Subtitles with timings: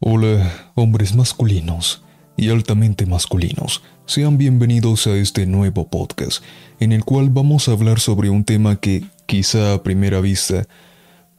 [0.00, 2.04] Hola, hombres masculinos
[2.36, 3.82] y altamente masculinos.
[4.06, 6.40] Sean bienvenidos a este nuevo podcast,
[6.78, 10.68] en el cual vamos a hablar sobre un tema que, quizá a primera vista,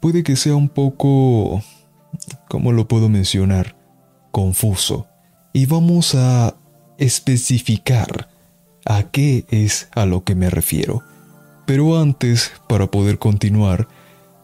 [0.01, 1.63] puede que sea un poco...
[2.49, 3.77] ¿Cómo lo puedo mencionar?
[4.31, 5.07] Confuso.
[5.53, 6.57] Y vamos a
[6.97, 8.27] especificar
[8.85, 11.01] a qué es a lo que me refiero.
[11.65, 13.87] Pero antes, para poder continuar,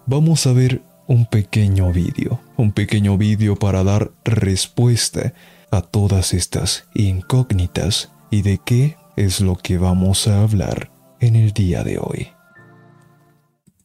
[0.05, 5.33] vamos a ver un pequeño vídeo, un pequeño vídeo para dar respuesta
[5.71, 11.51] a todas estas incógnitas y de qué es lo que vamos a hablar en el
[11.51, 12.29] día de hoy.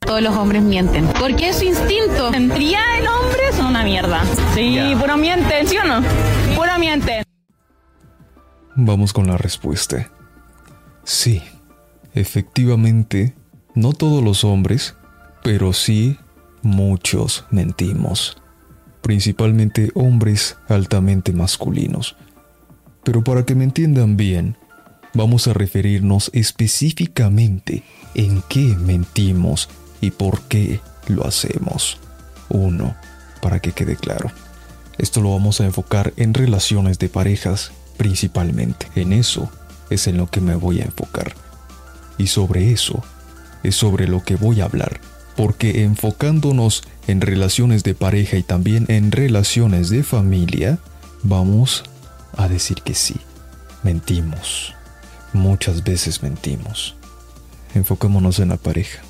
[0.01, 1.07] Todos los hombres mienten.
[1.21, 2.33] Porque es su instinto.
[2.59, 4.25] Ya el hombre es una mierda.
[4.55, 6.03] Sí, puro miente, ¿sí o no?
[6.57, 7.23] Puro miente.
[8.75, 10.11] Vamos con la respuesta.
[11.05, 11.43] Sí,
[12.15, 13.35] efectivamente,
[13.75, 14.97] no todos los hombres,
[15.43, 16.19] pero sí
[16.63, 18.37] muchos mentimos,
[19.03, 22.17] principalmente hombres altamente masculinos.
[23.05, 24.57] Pero para que me entiendan bien,
[25.15, 27.83] vamos a referirnos específicamente
[28.15, 29.69] en qué mentimos
[30.01, 31.99] y por qué lo hacemos.
[32.49, 32.95] Uno,
[33.41, 34.31] para que quede claro.
[34.99, 38.87] Esto lo vamos a enfocar en relaciones de parejas principalmente.
[38.95, 39.51] En eso
[39.89, 41.35] es en lo que me voy a enfocar.
[42.19, 43.03] Y sobre eso
[43.63, 45.01] es sobre lo que voy a hablar
[45.41, 50.79] porque enfocándonos en relaciones de pareja y también en relaciones de familia,
[51.23, 51.83] vamos
[52.37, 53.17] a decir que sí,
[53.83, 54.75] mentimos.
[55.33, 56.95] Muchas veces mentimos.
[57.75, 59.01] Enfocémonos en la pareja.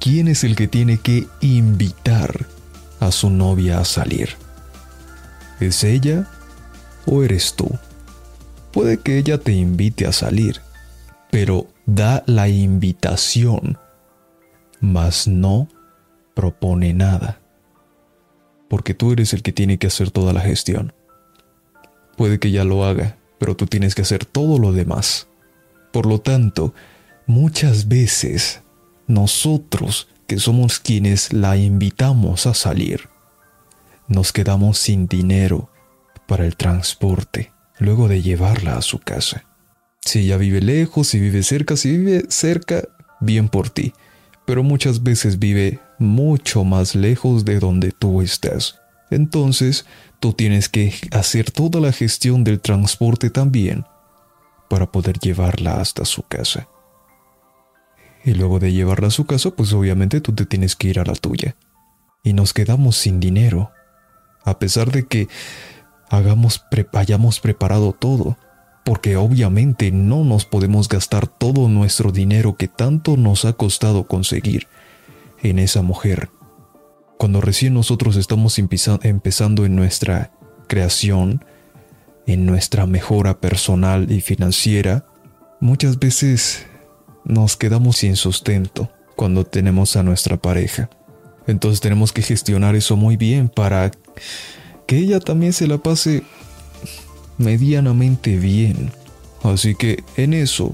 [0.00, 2.48] ¿Quién es el que tiene que invitar
[2.98, 4.30] a su novia a salir?
[5.60, 6.28] ¿Es ella
[7.06, 7.70] o eres tú?
[8.72, 10.60] Puede que ella te invite a salir,
[11.30, 13.78] pero da la invitación
[14.80, 15.68] mas no
[16.34, 17.40] propone nada,
[18.68, 20.92] porque tú eres el que tiene que hacer toda la gestión.
[22.16, 25.28] Puede que ya lo haga, pero tú tienes que hacer todo lo demás.
[25.92, 26.74] Por lo tanto,
[27.26, 28.62] muchas veces
[29.06, 33.08] nosotros, que somos quienes la invitamos a salir,
[34.06, 35.70] nos quedamos sin dinero
[36.26, 39.44] para el transporte luego de llevarla a su casa.
[40.00, 42.82] Si ella vive lejos, si vive cerca, si vive cerca,
[43.20, 43.92] bien por ti
[44.48, 48.80] pero muchas veces vive mucho más lejos de donde tú estás.
[49.10, 49.84] Entonces,
[50.20, 53.84] tú tienes que hacer toda la gestión del transporte también
[54.70, 56.66] para poder llevarla hasta su casa.
[58.24, 61.04] Y luego de llevarla a su casa, pues obviamente tú te tienes que ir a
[61.04, 61.54] la tuya.
[62.22, 63.70] Y nos quedamos sin dinero.
[64.46, 65.28] A pesar de que
[66.08, 66.64] hagamos
[66.94, 68.38] hayamos preparado todo,
[68.88, 74.66] porque obviamente no nos podemos gastar todo nuestro dinero que tanto nos ha costado conseguir
[75.42, 76.30] en esa mujer.
[77.18, 80.32] Cuando recién nosotros estamos empezando en nuestra
[80.68, 81.44] creación,
[82.26, 85.04] en nuestra mejora personal y financiera,
[85.60, 86.64] muchas veces
[87.26, 90.88] nos quedamos sin sustento cuando tenemos a nuestra pareja.
[91.46, 93.90] Entonces tenemos que gestionar eso muy bien para
[94.86, 96.22] que ella también se la pase
[97.38, 98.92] medianamente bien.
[99.42, 100.72] Así que en eso,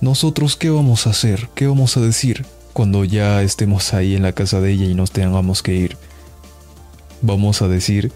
[0.00, 4.32] nosotros qué vamos a hacer, qué vamos a decir cuando ya estemos ahí en la
[4.32, 5.96] casa de ella y nos tengamos que ir.
[7.22, 8.12] Vamos a decir,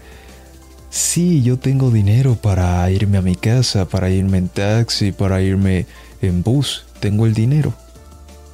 [0.89, 5.85] sí, yo tengo dinero para irme a mi casa, para irme en taxi, para irme
[6.21, 7.73] en bus, tengo el dinero.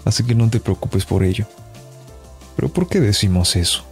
[0.06, 1.48] Así que no te preocupes por ello.
[2.56, 3.84] Pero ¿por qué decimos eso?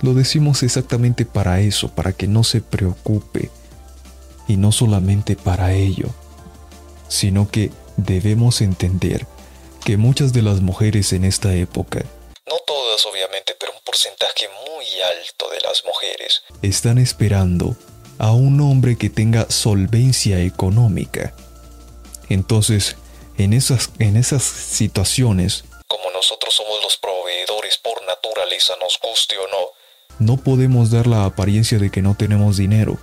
[0.00, 3.50] Lo decimos exactamente para eso, para que no se preocupe
[4.48, 6.08] y no solamente para ello,
[7.08, 9.26] sino que debemos entender
[9.84, 12.04] que muchas de las mujeres en esta época,
[12.48, 17.76] no todas obviamente, pero un porcentaje muy alto de las mujeres, están esperando
[18.18, 21.34] a un hombre que tenga solvencia económica.
[22.28, 22.96] Entonces,
[23.38, 29.48] en esas, en esas situaciones, como nosotros somos los proveedores por naturaleza, nos guste o
[29.48, 32.98] no, no podemos dar la apariencia de que no tenemos dinero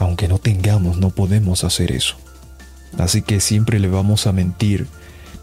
[0.00, 2.16] aunque no tengamos, no podemos hacer eso.
[2.98, 4.88] Así que siempre le vamos a mentir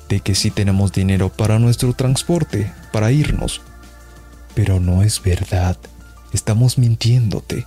[0.09, 3.61] de que sí tenemos dinero para nuestro transporte, para irnos.
[4.55, 5.77] Pero no es verdad.
[6.33, 7.65] Estamos mintiéndote.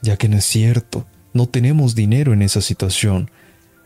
[0.00, 1.06] Ya que no es cierto.
[1.34, 3.30] No tenemos dinero en esa situación.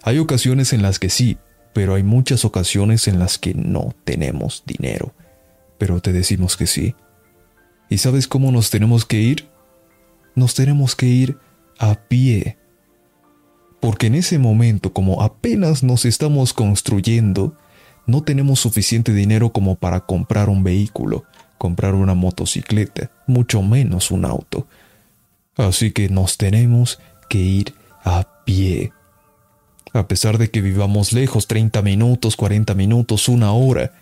[0.02, 1.36] Hay ocasiones en las que sí,
[1.74, 5.12] pero hay muchas ocasiones en las que no tenemos dinero.
[5.78, 6.94] Pero te decimos que sí.
[7.88, 9.48] ¿Y sabes cómo nos tenemos que ir?
[10.36, 11.38] Nos tenemos que ir
[11.80, 12.58] a pie.
[13.80, 17.56] Porque en ese momento, como apenas nos estamos construyendo,
[18.06, 21.24] no tenemos suficiente dinero como para comprar un vehículo,
[21.58, 24.68] comprar una motocicleta, mucho menos un auto.
[25.56, 27.74] Así que nos tenemos que ir
[28.04, 28.92] a pie.
[29.92, 33.92] A pesar de que vivamos lejos, 30 minutos, 40 minutos, una hora,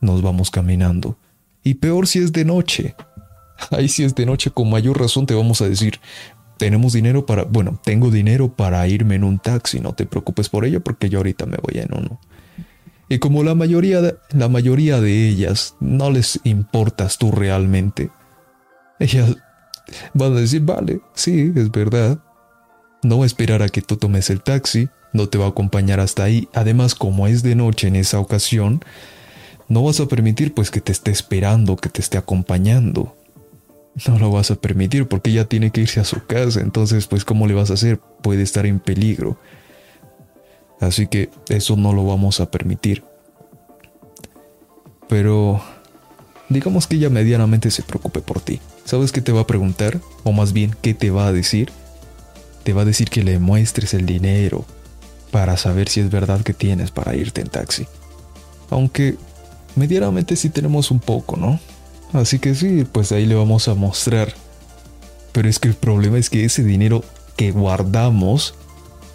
[0.00, 1.18] nos vamos caminando.
[1.62, 2.94] Y peor si es de noche.
[3.70, 6.00] Ahí si es de noche, con mayor razón te vamos a decir,
[6.56, 10.64] tenemos dinero para, bueno, tengo dinero para irme en un taxi, no te preocupes por
[10.64, 12.20] ello porque yo ahorita me voy en uno.
[13.08, 18.10] Y como la mayoría de, la mayoría de ellas no les importas tú realmente,
[18.98, 19.36] ellas
[20.14, 22.18] van a decir, vale, sí, es verdad.
[23.02, 26.00] No va a esperar a que tú tomes el taxi, no te va a acompañar
[26.00, 26.48] hasta ahí.
[26.54, 28.82] Además, como es de noche en esa ocasión,
[29.68, 33.15] no vas a permitir pues que te esté esperando, que te esté acompañando.
[34.04, 37.24] No lo vas a permitir porque ella tiene que irse a su casa, entonces pues
[37.24, 37.98] ¿cómo le vas a hacer?
[38.22, 39.38] Puede estar en peligro.
[40.80, 43.02] Así que eso no lo vamos a permitir.
[45.08, 45.62] Pero
[46.48, 48.60] digamos que ella medianamente se preocupe por ti.
[48.84, 50.00] ¿Sabes qué te va a preguntar?
[50.24, 51.72] O más bien, ¿qué te va a decir?
[52.64, 54.66] Te va a decir que le muestres el dinero
[55.30, 57.86] para saber si es verdad que tienes para irte en taxi.
[58.70, 59.16] Aunque
[59.74, 61.58] medianamente sí tenemos un poco, ¿no?
[62.12, 64.32] Así que sí, pues ahí le vamos a mostrar.
[65.32, 67.04] Pero es que el problema es que ese dinero
[67.36, 68.54] que guardamos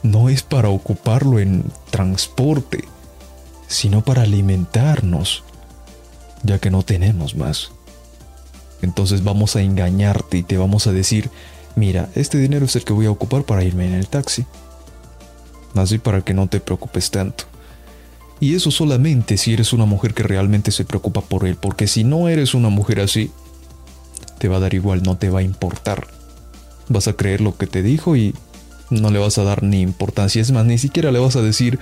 [0.03, 2.83] no es para ocuparlo en transporte,
[3.67, 5.43] sino para alimentarnos,
[6.43, 7.71] ya que no tenemos más.
[8.81, 11.29] Entonces vamos a engañarte y te vamos a decir,
[11.75, 14.45] mira, este dinero es el que voy a ocupar para irme en el taxi.
[15.75, 17.45] Así para que no te preocupes tanto.
[18.41, 22.03] Y eso solamente si eres una mujer que realmente se preocupa por él, porque si
[22.03, 23.31] no eres una mujer así,
[24.39, 26.07] te va a dar igual, no te va a importar.
[26.89, 28.33] Vas a creer lo que te dijo y
[28.89, 30.41] no le vas a dar ni importancia.
[30.41, 31.77] Es más, ni siquiera le vas a decir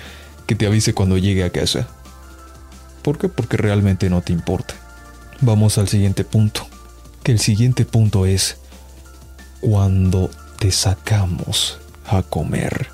[0.46, 1.88] que te avise cuando llegue a casa.
[3.04, 3.30] ¿Por qué?
[3.30, 4.74] Porque realmente no te importa.
[5.40, 6.68] Vamos al siguiente punto.
[7.24, 8.58] Que el siguiente punto es
[9.62, 10.30] cuando
[10.60, 12.88] te sacamos a comer.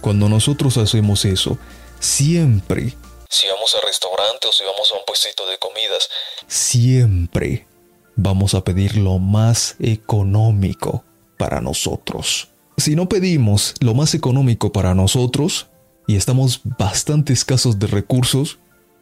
[0.00, 1.58] Cuando nosotros hacemos eso,
[2.04, 2.94] siempre,
[3.30, 6.10] si vamos a restaurante o si vamos a un puestito de comidas,
[6.46, 7.66] siempre
[8.14, 11.02] vamos a pedir lo más económico
[11.38, 12.50] para nosotros.
[12.76, 15.68] Si no pedimos lo más económico para nosotros
[16.06, 18.58] y estamos bastante escasos de recursos,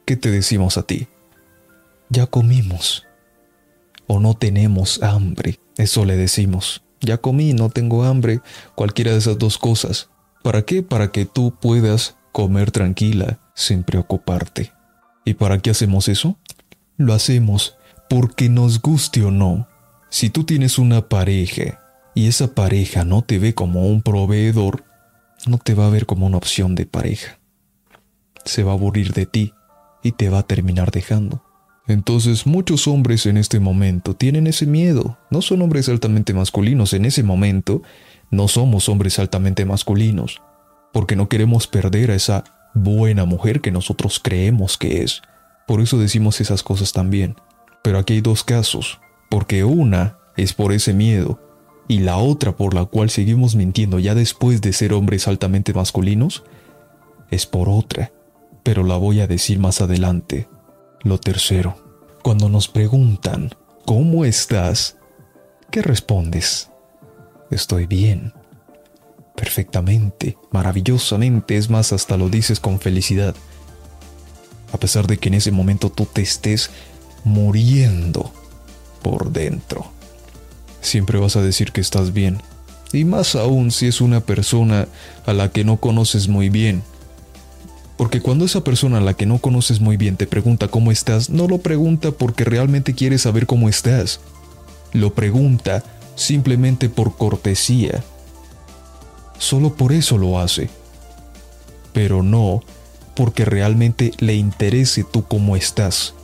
[0.06, 1.08] ¿qué te decimos a ti?
[2.08, 3.04] Ya comimos.
[4.06, 5.58] O no tenemos hambre.
[5.76, 6.82] Eso le decimos.
[7.00, 8.40] Ya comí, no tengo hambre.
[8.74, 10.10] Cualquiera de esas dos cosas.
[10.42, 10.82] ¿Para qué?
[10.82, 14.72] Para que tú puedas comer tranquila, sin preocuparte.
[15.24, 16.38] ¿Y para qué hacemos eso?
[16.96, 17.76] Lo hacemos
[18.08, 19.68] porque nos guste o no.
[20.10, 21.78] Si tú tienes una pareja
[22.14, 24.84] y esa pareja no te ve como un proveedor,
[25.46, 27.38] no te va a ver como una opción de pareja.
[28.44, 29.52] Se va a aburrir de ti
[30.02, 31.44] y te va a terminar dejando.
[31.86, 35.18] Entonces muchos hombres en este momento tienen ese miedo.
[35.30, 36.92] No son hombres altamente masculinos.
[36.92, 37.82] En ese momento
[38.30, 40.40] no somos hombres altamente masculinos
[40.92, 42.44] porque no queremos perder a esa
[42.74, 45.22] buena mujer que nosotros creemos que es.
[45.66, 47.36] Por eso decimos esas cosas también.
[47.82, 51.40] Pero aquí hay dos casos, porque una es por ese miedo
[51.88, 56.44] y la otra por la cual seguimos mintiendo ya después de ser hombres altamente masculinos
[57.30, 58.12] es por otra,
[58.62, 60.48] pero la voy a decir más adelante.
[61.02, 61.76] Lo tercero,
[62.22, 63.50] cuando nos preguntan,
[63.84, 64.96] ¿cómo estás?
[65.70, 66.70] ¿Qué respondes?
[67.50, 68.32] Estoy bien
[69.42, 73.34] perfectamente, maravillosamente, es más, hasta lo dices con felicidad.
[74.72, 76.70] A pesar de que en ese momento tú te estés
[77.24, 78.32] muriendo
[79.02, 79.90] por dentro.
[80.80, 82.40] Siempre vas a decir que estás bien.
[82.92, 84.86] Y más aún si es una persona
[85.26, 86.84] a la que no conoces muy bien.
[87.96, 91.30] Porque cuando esa persona a la que no conoces muy bien te pregunta cómo estás,
[91.30, 94.20] no lo pregunta porque realmente quiere saber cómo estás.
[94.92, 95.82] Lo pregunta
[96.14, 98.04] simplemente por cortesía
[99.42, 100.70] solo por eso lo hace.
[101.92, 102.62] Pero no
[103.14, 106.14] porque realmente le interese tú cómo estás.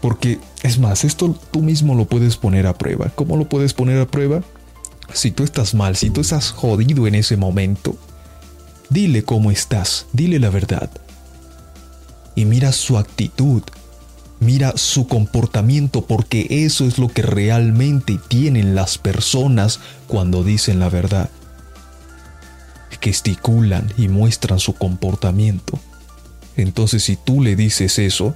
[0.00, 3.10] Porque, es más, esto tú mismo lo puedes poner a prueba.
[3.14, 4.42] ¿Cómo lo puedes poner a prueba?
[5.12, 7.96] Si tú estás mal, si tú estás jodido en ese momento,
[8.90, 10.90] dile cómo estás, dile la verdad.
[12.34, 13.62] Y mira su actitud,
[14.38, 20.90] Mira su comportamiento porque eso es lo que realmente tienen las personas cuando dicen la
[20.90, 21.30] verdad.
[23.00, 25.78] Gesticulan y muestran su comportamiento.
[26.56, 28.34] Entonces si tú le dices eso,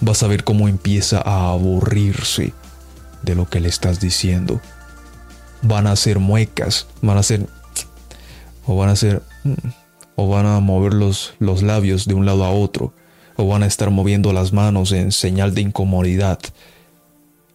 [0.00, 2.52] vas a ver cómo empieza a aburrirse
[3.22, 4.60] de lo que le estás diciendo.
[5.62, 7.46] Van a hacer muecas, van a hacer...
[8.66, 9.22] o van a hacer...
[10.16, 12.92] o van a mover los, los labios de un lado a otro
[13.36, 16.38] o van a estar moviendo las manos en señal de incomodidad.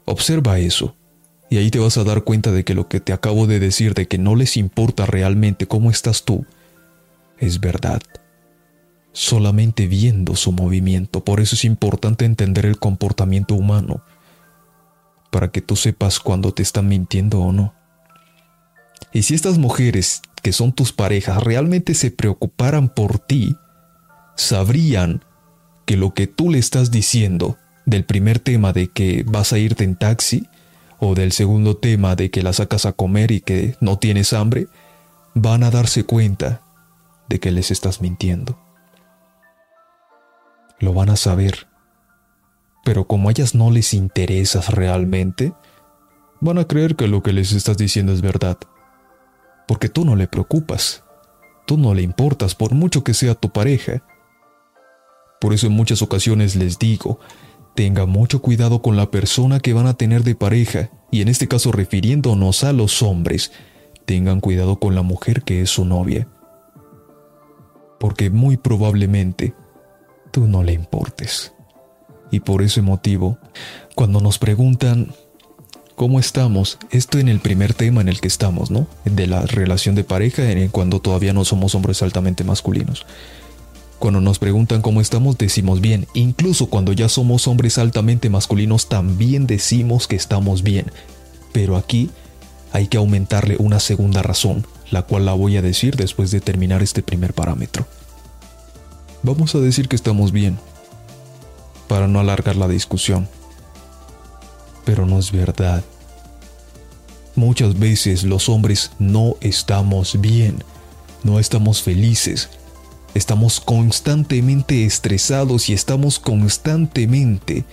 [0.06, 0.96] Observa eso
[1.52, 3.94] Y ahí te vas a dar cuenta de que lo que te acabo de decir,
[3.94, 6.46] de que no les importa realmente cómo estás tú,
[7.40, 8.02] es verdad.
[9.14, 11.24] Solamente viendo su movimiento.
[11.24, 14.04] Por eso es importante entender el comportamiento humano.
[15.32, 17.74] Para que tú sepas cuando te están mintiendo o no.
[19.12, 23.56] Y si estas mujeres, que son tus parejas, realmente se preocuparan por ti,
[24.36, 25.24] sabrían
[25.90, 29.84] que lo que tú le estás diciendo del primer tema de que vas a irte
[29.84, 30.48] en taxi
[31.00, 34.68] o del segundo tema de que la sacas a comer y que no tienes hambre,
[35.34, 36.62] van a darse cuenta
[37.28, 38.60] de que les estás mintiendo.
[40.78, 41.66] Lo van a saber.
[42.86, 45.54] Pero como a ellas no les interesas realmente,
[46.40, 48.60] van a creer que lo que les estás diciendo es verdad.
[49.68, 51.04] Porque tú no le preocupas.
[51.66, 54.04] Tú no le importas por mucho que sea tu pareja.
[55.40, 57.20] Por eso en muchas ocasiones les digo,
[57.76, 61.48] tenga mucho cuidado con la persona que van a tener de pareja, y en este
[61.48, 63.52] caso refiriéndonos a los hombres,
[64.06, 66.28] tengan cuidado con la mujer que es su novia.
[68.00, 69.54] Porque muy probablemente
[70.32, 71.54] tú no le importes.
[72.32, 73.38] Y por ese motivo,
[73.96, 75.14] cuando nos preguntan
[75.96, 78.88] cómo estamos, esto en el primer tema en el que estamos, ¿no?
[79.06, 83.06] De la relación de pareja, en cuando todavía no somos hombres altamente masculinos.
[84.00, 86.08] Cuando nos preguntan cómo estamos, decimos bien.
[86.14, 90.90] Incluso cuando ya somos hombres altamente masculinos, también decimos que estamos bien.
[91.52, 92.10] Pero aquí
[92.72, 96.82] hay que aumentarle una segunda razón, la cual la voy a decir después de terminar
[96.82, 97.86] este primer parámetro.
[99.22, 100.58] Vamos a decir que estamos bien,
[101.90, 103.28] para no alargar la discusión.
[104.86, 105.84] Pero no es verdad.
[107.36, 110.64] Muchas veces los hombres no estamos bien,
[111.24, 112.50] no estamos felices,
[113.16, 117.66] Estamos constantemente estresados y estamos constantemente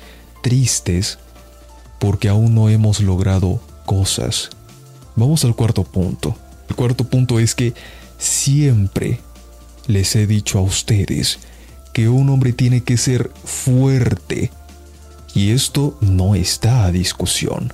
[0.42, 1.18] tristes
[1.98, 4.50] porque aún no hemos logrado cosas.
[5.14, 6.36] Vamos al cuarto punto.
[6.68, 7.74] El cuarto punto es que
[8.18, 9.20] siempre
[9.86, 11.38] les he dicho a ustedes
[11.92, 14.50] que un hombre tiene que ser fuerte.
[15.34, 17.72] Y esto no está a discusión.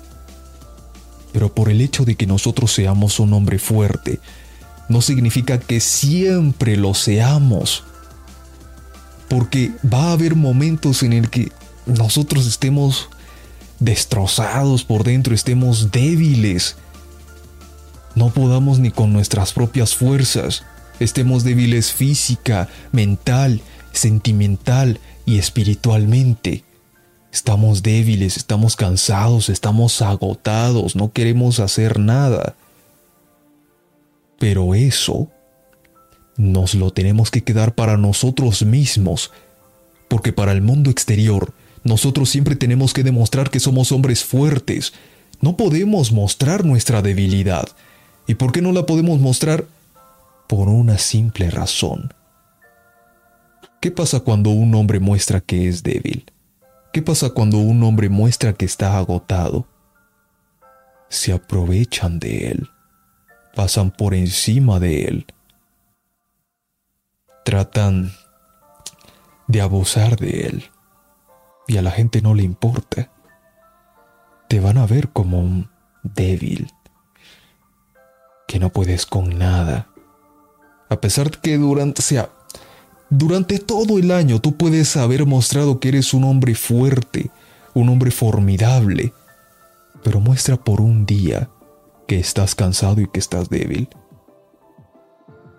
[1.33, 4.21] Pero por el hecho de que nosotros seamos un hombre fuerte,
[4.93, 7.83] no significa que siempre lo seamos.
[9.29, 11.51] Porque va a haber momentos en el que
[11.87, 13.09] nosotros estemos
[13.81, 16.77] destrozados por dentro, estemos débiles.
[18.15, 20.65] No podamos ni con nuestras propias fuerzas.
[21.01, 26.65] Estemos débiles física, mental, sentimental y espiritualmente.
[27.33, 32.55] Estamos débiles, estamos cansados, estamos agotados, no queremos hacer nada.
[34.43, 35.31] Pero eso
[36.37, 39.31] nos lo tenemos que quedar para nosotros mismos,
[40.09, 44.95] porque para el mundo exterior nosotros siempre tenemos que demostrar que somos hombres fuertes.
[45.41, 47.69] No podemos mostrar nuestra debilidad.
[48.27, 49.65] ¿Y por qué no la podemos mostrar?
[50.49, 52.13] Por una simple razón.
[53.81, 56.25] ¿Qué pasa cuando un hombre muestra que es débil?
[56.93, 59.69] ¿Qué pasa cuando un hombre muestra que está agotado?
[61.09, 62.72] Se aprovechan de él
[63.55, 65.27] pasan por encima de él.
[67.45, 68.13] Tratan
[69.49, 70.71] de abusar de él
[71.67, 73.11] y a la gente no le importa.
[74.49, 75.71] Te van a ver como un
[76.03, 76.71] débil,
[78.47, 79.89] que no puedes con nada.
[80.89, 82.31] A pesar de que durante, sea,
[83.09, 87.31] durante todo el año tú puedes haber mostrado que eres un hombre fuerte,
[87.75, 89.13] un hombre formidable,
[90.03, 91.49] pero muestra por un día
[92.13, 93.89] que estás cansado y que estás débil.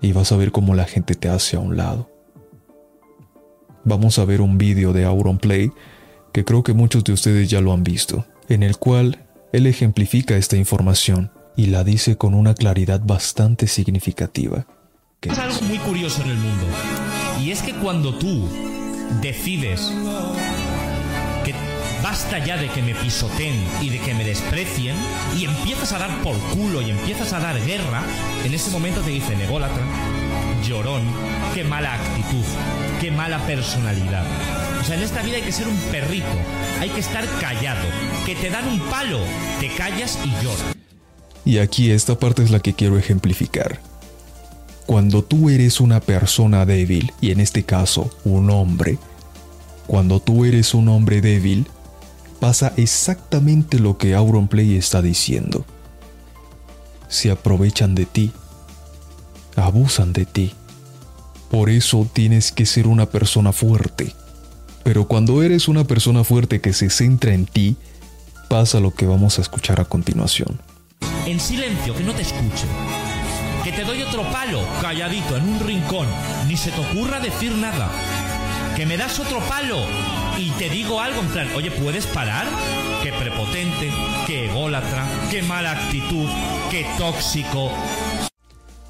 [0.02, 2.12] Y vas a ver cómo la gente te hace a un lado.
[3.84, 5.72] Vamos a ver un vídeo de Auronplay
[6.32, 10.38] que creo que muchos de ustedes ya lo han visto, en el cual él ejemplifica
[10.38, 14.68] esta información y la dice con una claridad bastante significativa.
[15.24, 16.66] Es algo muy curioso en el mundo.
[17.42, 18.48] Y es que cuando tú
[19.24, 19.92] decides
[22.04, 24.96] basta ya de que me pisoteen y de que me desprecien
[25.38, 28.04] y empiezas a dar por culo y empiezas a dar guerra,
[28.44, 29.82] en ese momento te dicen ególatra,
[30.68, 31.04] llorón,
[31.54, 32.44] qué mala actitud,
[33.00, 34.26] qué mala personalidad.
[34.82, 36.28] O sea, en esta vida hay que ser un perrito,
[36.82, 37.88] hay que estar callado,
[38.26, 39.20] que te dan un palo,
[39.62, 40.76] te callas y lloras.
[41.46, 43.80] Y aquí esta parte es la que quiero ejemplificar.
[44.86, 48.98] Cuando tú eres una persona débil, y en este caso un hombre,
[49.88, 51.66] cuando tú eres un hombre débil,
[52.44, 55.64] pasa exactamente lo que Auronplay está diciendo.
[57.08, 58.34] Se aprovechan de ti,
[59.56, 60.54] abusan de ti.
[61.50, 64.14] Por eso tienes que ser una persona fuerte.
[64.84, 67.78] Pero cuando eres una persona fuerte que se centra en ti,
[68.50, 70.60] pasa lo que vamos a escuchar a continuación.
[71.26, 72.68] En silencio, que no te escuche.
[73.64, 76.08] Que te doy otro palo, calladito, en un rincón.
[76.50, 77.90] Ni se te ocurra decir nada.
[78.84, 79.78] Que me das otro palo
[80.38, 82.46] y te digo algo en plan, oye, ¿puedes parar?
[83.02, 83.90] Qué prepotente,
[84.28, 86.28] qué ególatra, qué mala actitud,
[86.70, 87.72] qué tóxico.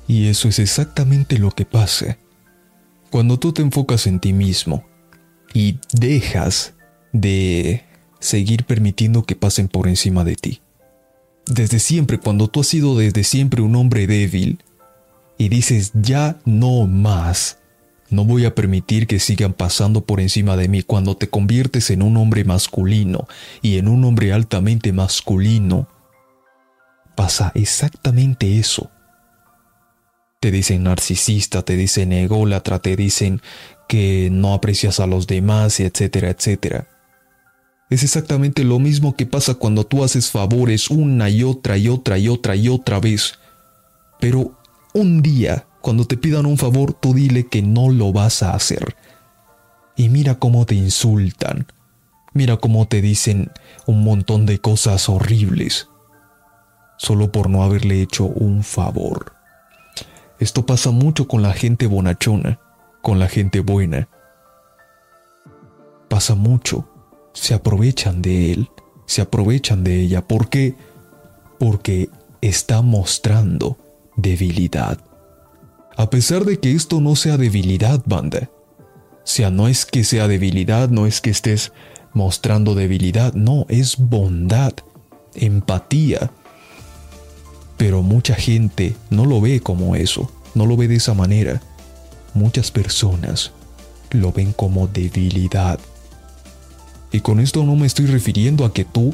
[0.07, 2.17] Y eso es exactamente lo que pasa.
[3.12, 4.83] Cuando tú te enfocas en ti mismo
[5.53, 6.73] y dejas
[7.12, 7.83] de
[8.19, 10.62] seguir permitiendo que pasen por encima de ti.
[11.45, 14.63] Desde siempre, cuando tú has sido desde siempre un hombre débil
[15.38, 17.59] y dices ya no más,
[18.13, 22.01] no voy a permitir que sigan pasando por encima de mí cuando te conviertes en
[22.01, 23.27] un hombre masculino
[23.62, 25.88] y en un hombre altamente masculino.
[27.15, 28.89] Pasa exactamente eso.
[30.39, 33.41] Te dicen narcisista, te dicen ególatra, te dicen
[33.88, 36.88] que no aprecias a los demás, etcétera, etcétera.
[37.89, 42.17] Es exactamente lo mismo que pasa cuando tú haces favores una y otra y otra
[42.17, 43.39] y otra y otra vez.
[44.20, 44.60] Pero
[44.93, 48.96] un día cuando te pidan un favor, tú dile que no lo vas a hacer.
[49.98, 51.68] Y mira cómo te insultan.
[52.32, 53.52] Mira cómo te dicen
[53.86, 55.90] un montón de cosas horribles.
[56.96, 59.34] Solo por no haberle hecho un favor.
[60.40, 62.62] Esto pasa mucho con la gente bonachona,
[63.02, 64.08] con la gente buena.
[66.08, 66.88] Pasa mucho.
[67.34, 68.70] Se aprovechan de él,
[69.06, 70.25] se aprovechan de ella.
[70.25, 70.75] ¿Por qué?
[71.60, 72.10] Porque
[72.40, 73.78] está mostrando
[74.16, 74.98] debilidad.
[75.95, 78.50] A pesar de que esto no sea debilidad, banda.
[78.79, 81.71] O sea, no es que sea debilidad, no es que estés
[82.13, 84.73] mostrando debilidad, no, es bondad,
[85.35, 86.31] empatía.
[87.77, 91.62] Pero mucha gente no lo ve como eso, no lo ve de esa manera.
[92.33, 93.51] Muchas personas
[94.12, 95.79] lo ven como debilidad.
[97.12, 99.13] Y con esto no me estoy refiriendo a que tú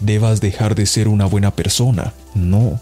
[0.00, 2.80] debas dejar de ser una buena persona, no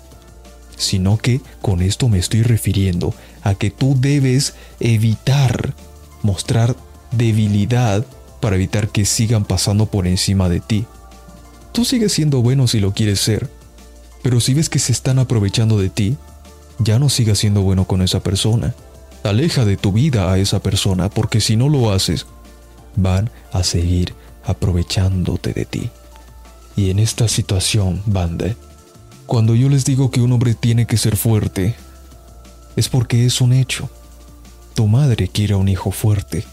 [0.76, 5.74] sino que con esto me estoy refiriendo a que tú debes evitar
[6.22, 6.76] mostrar
[7.12, 8.04] debilidad
[8.40, 10.86] para evitar que sigan pasando por encima de ti.
[11.72, 13.50] Tú sigues siendo bueno si lo quieres ser,
[14.22, 16.16] pero si ves que se están aprovechando de ti,
[16.78, 18.74] ya no sigas siendo bueno con esa persona.
[19.22, 22.26] Aleja de tu vida a esa persona porque si no lo haces,
[22.96, 25.90] van a seguir aprovechándote de ti.
[26.76, 28.54] Y en esta situación, banda,
[29.26, 31.74] cuando yo les digo que un hombre tiene que ser fuerte,
[32.76, 33.90] es porque es un hecho.
[34.74, 36.44] Tu madre quiere a un hijo fuerte.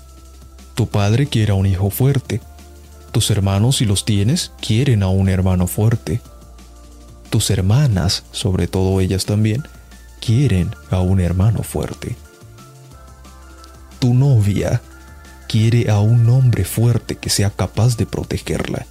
[0.73, 2.41] Tu padre quiere a un hijo fuerte.
[3.11, 6.19] Tus hermanos, si los tienes, quieren a un hermano fuerte.
[7.29, 9.63] Tus hermanas, sobre todo ellas también,
[10.19, 12.15] quieren a un hermano fuerte.
[13.99, 14.81] Tu novia
[15.47, 18.87] quiere a un hombre fuerte que sea capaz de protegerla.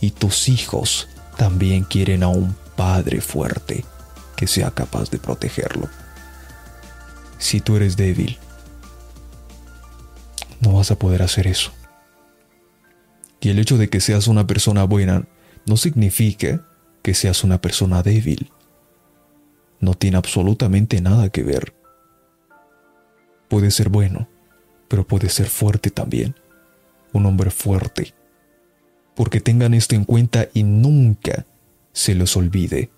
[0.00, 1.06] Y tus hijos
[1.36, 3.84] también quieren a un padre fuerte
[4.36, 5.88] que sea capaz de protegerlo.
[7.36, 8.38] Si tú eres débil,
[10.60, 11.72] no vas a poder hacer eso.
[13.40, 15.26] Y el hecho de que seas una persona buena
[15.66, 16.64] no significa
[17.02, 18.52] que seas una persona débil.
[19.80, 21.74] No tiene absolutamente nada que ver.
[23.48, 24.28] Puede ser bueno,
[24.86, 26.36] pero puede ser fuerte también.
[27.12, 28.14] Un hombre fuerte.
[29.16, 31.44] Porque tengan esto en cuenta y nunca
[31.92, 32.90] se los olvide.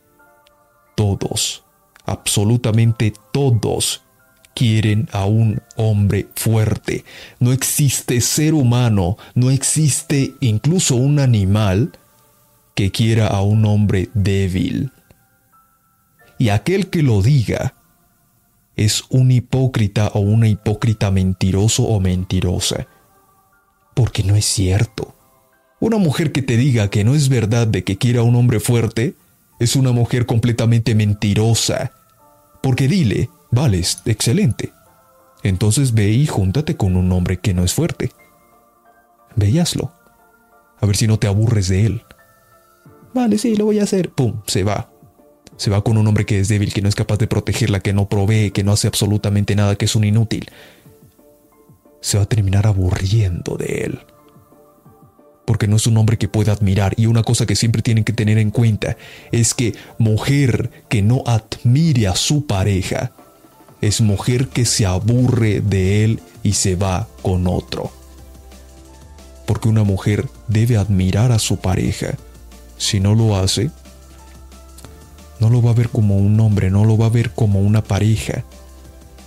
[0.95, 1.65] Todos,
[2.05, 4.03] absolutamente todos,
[4.55, 7.05] quieren a un hombre fuerte.
[7.39, 11.93] No existe ser humano, no existe incluso un animal
[12.75, 14.93] que quiera a un hombre débil.
[16.39, 17.75] Y aquel que lo diga
[18.77, 22.87] es un hipócrita o una hipócrita mentiroso o mentirosa.
[23.95, 25.15] Porque no es cierto.
[25.81, 29.15] Una mujer que te diga que no es verdad de que quiera un hombre fuerte
[29.59, 31.93] es una mujer completamente mentirosa.
[32.63, 34.75] Porque dile, vale, excelente.
[35.43, 38.13] Entonces ve y júntate con un hombre que no es fuerte.
[39.37, 42.03] Ve A ver si no te aburres de él.
[43.15, 44.11] Vale, sí, lo voy a hacer.
[44.11, 44.93] Pum, se va.
[45.57, 47.95] Se va con un hombre que es débil, que no es capaz de protegerla, que
[47.95, 50.51] no provee, que no hace absolutamente nada, que es un inútil.
[52.03, 54.01] Se va a terminar aburriendo de él
[55.51, 56.95] porque no es un hombre que pueda admirar.
[56.97, 58.97] Y una cosa que siempre tienen que tener en cuenta
[59.33, 63.11] es que mujer que no admire a su pareja
[63.81, 67.91] es mujer que se aburre de él y se va con otro.
[69.45, 72.15] Porque una mujer debe admirar a su pareja.
[72.79, 73.73] Si no lo hace,
[75.41, 77.83] no lo va a ver como un hombre, no lo va a ver como una
[77.83, 78.45] pareja.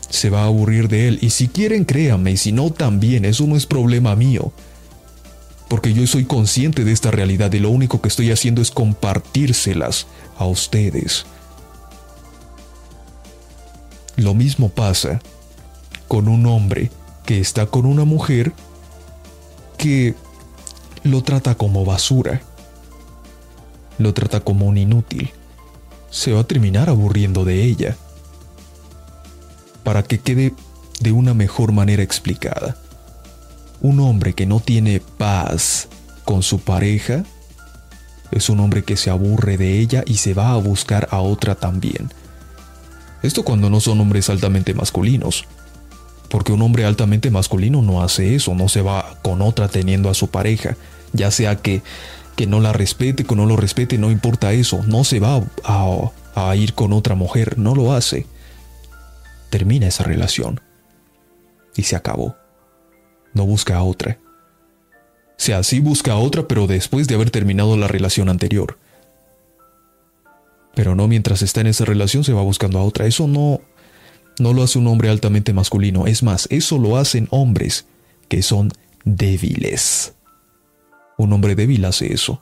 [0.09, 1.19] Se va a aburrir de él.
[1.21, 4.53] Y si quieren, créanme, y si no, también, eso no es problema mío
[5.73, 10.05] porque yo soy consciente de esta realidad y lo único que estoy haciendo es compartírselas
[10.37, 11.25] a ustedes.
[14.15, 15.19] Lo mismo pasa
[16.07, 16.91] con un hombre
[17.25, 18.53] que está con una mujer
[19.79, 20.13] que
[21.01, 22.43] lo trata como basura,
[23.97, 25.31] lo trata como un inútil,
[26.11, 27.97] se va a terminar aburriendo de ella.
[29.83, 30.53] Para que quede
[30.99, 32.77] de una mejor manera explicada,
[33.83, 35.89] un hombre que no tiene paz
[36.23, 37.25] con su pareja
[38.31, 41.53] es un hombre que se aburre de ella y se va a buscar a otra
[41.53, 42.09] también.
[43.21, 45.45] Esto cuando no son hombres altamente masculinos.
[46.29, 50.15] Porque un hombre altamente masculino no hace eso, no se va con otra teniendo a
[50.15, 50.75] su pareja.
[51.11, 51.83] Ya sea que,
[52.35, 54.81] que no la respete, que no lo respete, no importa eso.
[54.87, 58.25] No se va a, a ir con otra mujer, no lo hace.
[59.51, 60.59] Termina esa relación.
[61.75, 62.35] Y se acabó.
[63.33, 64.19] No busca a otra.
[65.29, 68.77] O sea, sí busca a otra, pero después de haber terminado la relación anterior.
[70.75, 73.05] Pero no mientras está en esa relación se va buscando a otra.
[73.05, 73.61] Eso no,
[74.39, 76.07] no lo hace un hombre altamente masculino.
[76.07, 77.85] Es más, eso lo hacen hombres
[78.27, 78.71] que son
[79.03, 80.13] débiles.
[81.17, 82.41] Un hombre débil hace eso.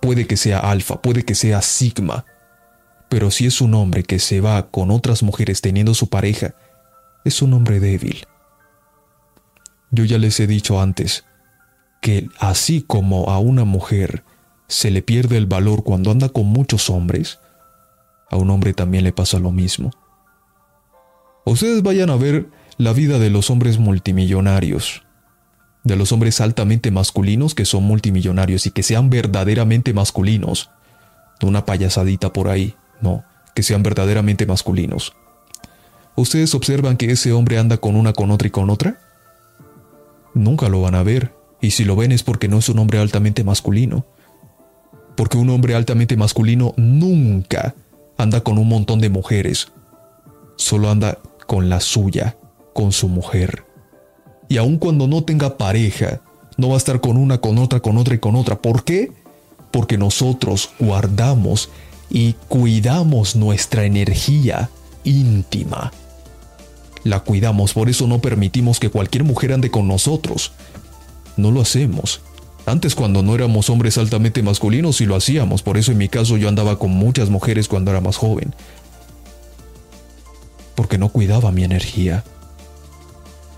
[0.00, 2.24] Puede que sea alfa, puede que sea sigma.
[3.08, 6.54] Pero si es un hombre que se va con otras mujeres teniendo su pareja,
[7.24, 8.26] es un hombre débil.
[9.94, 11.24] Yo ya les he dicho antes
[12.00, 14.24] que así como a una mujer
[14.66, 17.38] se le pierde el valor cuando anda con muchos hombres,
[18.28, 19.92] a un hombre también le pasa lo mismo.
[21.44, 25.02] Ustedes vayan a ver la vida de los hombres multimillonarios,
[25.84, 30.70] de los hombres altamente masculinos que son multimillonarios y que sean verdaderamente masculinos,
[31.40, 35.14] no una payasadita por ahí, no, que sean verdaderamente masculinos.
[36.16, 38.98] ¿Ustedes observan que ese hombre anda con una, con otra y con otra?
[40.34, 42.98] Nunca lo van a ver, y si lo ven es porque no es un hombre
[42.98, 44.04] altamente masculino
[45.16, 47.74] porque un hombre altamente masculino nunca
[48.16, 49.68] anda con un montón de mujeres,
[50.56, 52.36] solo anda con la suya,
[52.72, 53.64] con su mujer.
[54.48, 56.20] Y aun cuando no tenga pareja,
[56.56, 58.60] no va a estar con una, con otra, con otra y con otra.
[58.60, 59.12] ¿Por qué?
[59.70, 61.70] Porque nosotros guardamos
[62.10, 64.70] y cuidamos nuestra energía
[65.02, 65.92] íntima.
[67.04, 70.52] La cuidamos, por eso no permitimos que cualquier mujer ande con nosotros.
[71.36, 72.22] No lo hacemos.
[72.66, 76.38] Antes cuando no éramos hombres altamente masculinos sí lo hacíamos, por eso en mi caso
[76.38, 78.54] yo andaba con muchas mujeres cuando era más joven.
[80.74, 82.24] Porque no cuidaba mi energía.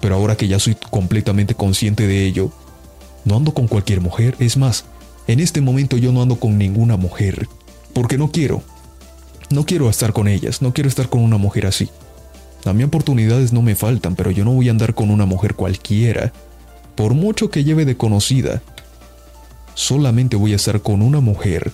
[0.00, 2.50] Pero ahora que ya soy completamente consciente de ello,
[3.24, 4.84] no ando con cualquier mujer, es más,
[5.28, 7.48] en este momento yo no ando con ninguna mujer,
[7.92, 8.62] porque no quiero.
[9.50, 11.88] No quiero estar con ellas, no quiero estar con una mujer así.
[12.66, 15.54] A mí oportunidades no me faltan, pero yo no voy a andar con una mujer
[15.54, 16.32] cualquiera,
[16.94, 18.62] por mucho que lleve de conocida
[19.76, 21.70] solamente voy a estar con una mujer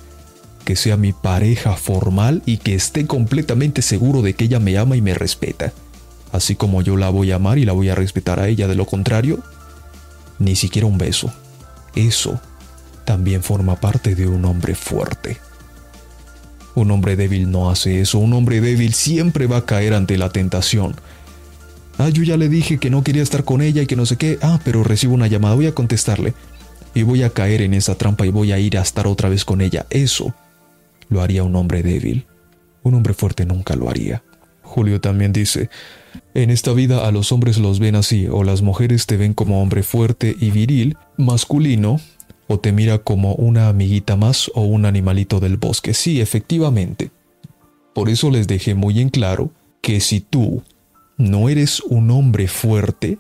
[0.65, 4.97] que sea mi pareja formal y que esté completamente seguro de que ella me ama
[4.97, 5.73] y me respeta.
[6.33, 8.75] Así como yo la voy a amar y la voy a respetar a ella, de
[8.75, 9.41] lo contrario,
[10.39, 11.33] ni siquiera un beso.
[11.95, 12.41] Eso
[13.05, 15.39] también forma parte de un hombre fuerte.
[16.75, 20.31] Un hombre débil no hace eso, un hombre débil siempre va a caer ante la
[20.31, 20.95] tentación.
[21.99, 24.17] Ah, yo ya le dije que no quería estar con ella y que no sé
[24.17, 24.39] qué.
[24.43, 26.35] Ah, pero recibo una llamada, voy a contestarle
[26.95, 29.45] y voy a caer en esa trampa y voy a ir a estar otra vez
[29.45, 29.87] con ella.
[29.91, 30.35] Eso
[31.09, 32.27] lo haría un hombre débil.
[32.83, 34.23] Un hombre fuerte nunca lo haría.
[34.63, 35.69] Julio también dice,
[36.35, 39.63] en esta vida a los hombres los ven así, o las mujeres te ven como
[39.63, 42.01] hombre fuerte y viril, masculino,
[42.47, 45.95] o te mira como una amiguita más o un animalito del bosque.
[45.95, 47.11] Sí, efectivamente.
[47.95, 49.51] Por eso les dejé muy en claro
[49.81, 50.63] que si tú
[51.17, 53.19] no eres un hombre fuerte,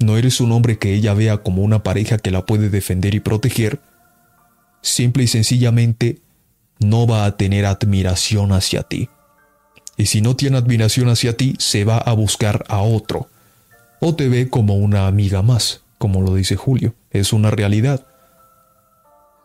[0.00, 3.20] no eres un hombre que ella vea como una pareja que la puede defender y
[3.20, 3.80] proteger,
[4.80, 6.20] simple y sencillamente
[6.80, 9.08] no va a tener admiración hacia ti.
[9.96, 13.28] Y si no tiene admiración hacia ti, se va a buscar a otro.
[14.00, 16.94] O te ve como una amiga más, como lo dice Julio.
[17.10, 18.04] Es una realidad.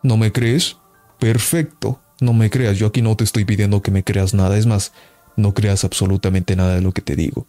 [0.02, 0.76] ¿No me crees?
[1.18, 2.00] Perfecto.
[2.20, 2.78] No me creas.
[2.78, 4.56] Yo aquí no te estoy pidiendo que me creas nada.
[4.56, 4.92] Es más,
[5.36, 7.46] no creas absolutamente nada de lo que te digo.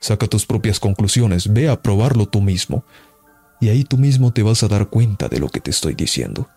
[0.00, 2.84] Saca tus propias conclusiones, ve a probarlo tú mismo,
[3.60, 6.48] y ahí tú mismo te vas a dar cuenta de lo que te estoy diciendo.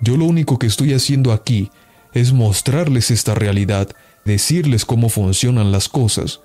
[0.00, 1.70] Yo lo único que estoy haciendo aquí
[2.12, 3.88] es mostrarles esta realidad,
[4.24, 6.40] decirles cómo funcionan las cosas,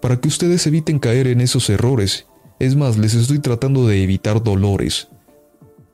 [0.00, 2.26] para que ustedes eviten caer en esos errores.
[2.58, 5.08] Es más, les estoy tratando de evitar dolores.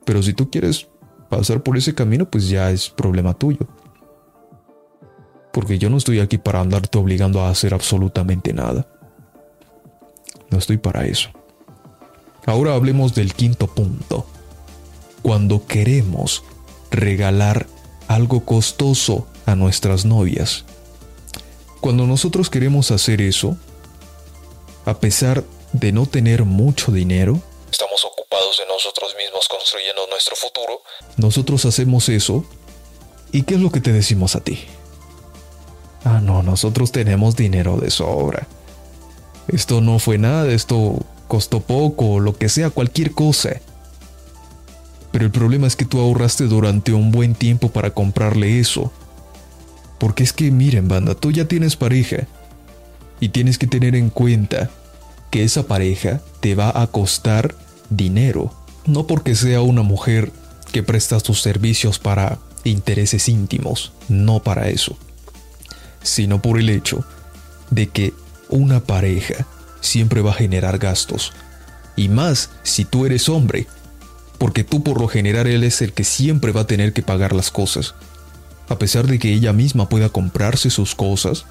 [0.05, 0.87] Pero si tú quieres
[1.29, 3.67] pasar por ese camino, pues ya es problema tuyo.
[5.51, 8.87] Porque yo no estoy aquí para andarte obligando a hacer absolutamente nada.
[10.49, 11.29] No estoy para eso.
[12.45, 14.25] Ahora hablemos del quinto punto.
[15.21, 16.43] Cuando queremos
[16.91, 17.67] regalar
[18.07, 20.65] algo costoso a nuestras novias.
[21.79, 23.57] Cuando nosotros queremos hacer eso,
[24.85, 28.05] a pesar de no tener mucho dinero, estamos
[28.43, 30.81] ocupados de nosotros mismos construyendo nuestro futuro,
[31.17, 32.45] nosotros hacemos eso
[33.31, 34.59] ¿y qué es lo que te decimos a ti?
[36.03, 38.47] Ah, no, nosotros tenemos dinero de sobra.
[39.47, 43.61] Esto no fue nada, esto costó poco, lo que sea, cualquier cosa.
[45.11, 48.91] Pero el problema es que tú ahorraste durante un buen tiempo para comprarle eso.
[49.97, 52.27] Porque es que miren, banda, tú ya tienes pareja.
[53.19, 54.69] Y tienes que tener en cuenta
[55.31, 57.55] que esa pareja te va a costar
[57.97, 58.53] dinero.
[58.85, 60.31] No porque sea una mujer
[60.71, 64.97] que presta sus servicios para intereses íntimos, no para eso.
[66.01, 67.05] Sino por el hecho
[67.69, 68.13] de que
[68.49, 69.47] una pareja
[69.81, 71.33] siempre va a generar gastos.
[71.95, 73.67] Y más si tú eres hombre
[74.43, 77.31] porque tú por lo general él es el que siempre va a tener que pagar
[77.31, 77.95] las cosas.
[78.67, 81.45] A pesar de que ella misma pueda comprarse sus cosas,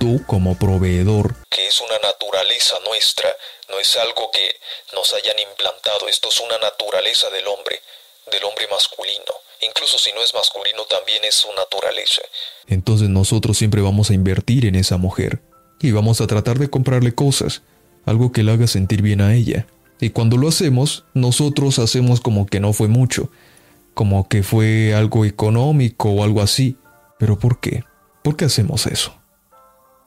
[0.00, 3.28] tú como proveedor, que es una naturaleza nuestra,
[3.68, 4.56] no es algo que
[4.94, 7.80] nos hayan implantado, esto es una naturaleza del hombre,
[8.30, 9.32] del hombre masculino.
[9.60, 12.22] Incluso si no es masculino, también es su naturaleza.
[12.66, 15.40] Entonces nosotros siempre vamos a invertir en esa mujer
[15.80, 17.62] y vamos a tratar de comprarle cosas,
[18.04, 19.66] algo que le haga sentir bien a ella.
[20.00, 23.30] Y cuando lo hacemos, nosotros hacemos como que no fue mucho,
[23.94, 26.76] como que fue algo económico o algo así.
[27.18, 27.84] ¿Pero por qué?
[28.22, 29.16] ¿Por qué hacemos eso?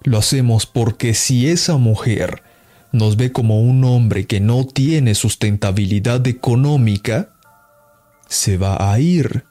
[0.03, 2.43] Lo hacemos porque si esa mujer
[2.91, 7.33] nos ve como un hombre que no tiene sustentabilidad económica,
[8.27, 9.45] se va a ir.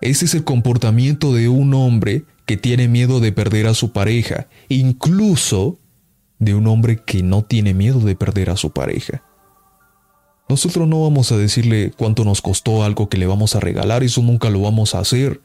[0.00, 4.48] Ese es el comportamiento de un hombre que tiene miedo de perder a su pareja,
[4.68, 5.78] incluso
[6.38, 9.22] de un hombre que no tiene miedo de perder a su pareja.
[10.48, 14.22] Nosotros no vamos a decirle cuánto nos costó algo que le vamos a regalar, eso
[14.22, 15.42] nunca lo vamos a hacer.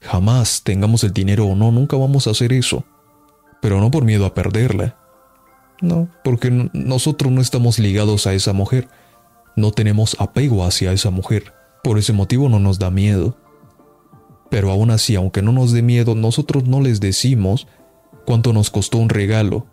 [0.00, 2.84] Jamás, tengamos el dinero o no, nunca vamos a hacer eso.
[3.60, 4.96] Pero no por miedo a perderla.
[5.80, 8.88] No, porque nosotros no estamos ligados a esa mujer.
[9.56, 11.52] No tenemos apego hacia esa mujer.
[11.82, 13.36] Por ese motivo no nos da miedo.
[14.50, 17.66] Pero aún así, aunque no nos dé miedo, nosotros no les decimos
[18.24, 19.66] cuánto nos costó un regalo.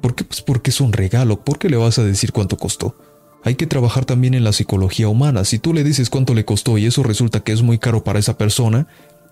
[0.00, 0.24] ¿Por qué?
[0.24, 1.44] Pues porque es un regalo.
[1.44, 2.94] ¿Por qué le vas a decir cuánto costó?
[3.42, 5.44] Hay que trabajar también en la psicología humana.
[5.44, 8.18] Si tú le dices cuánto le costó y eso resulta que es muy caro para
[8.18, 8.86] esa persona,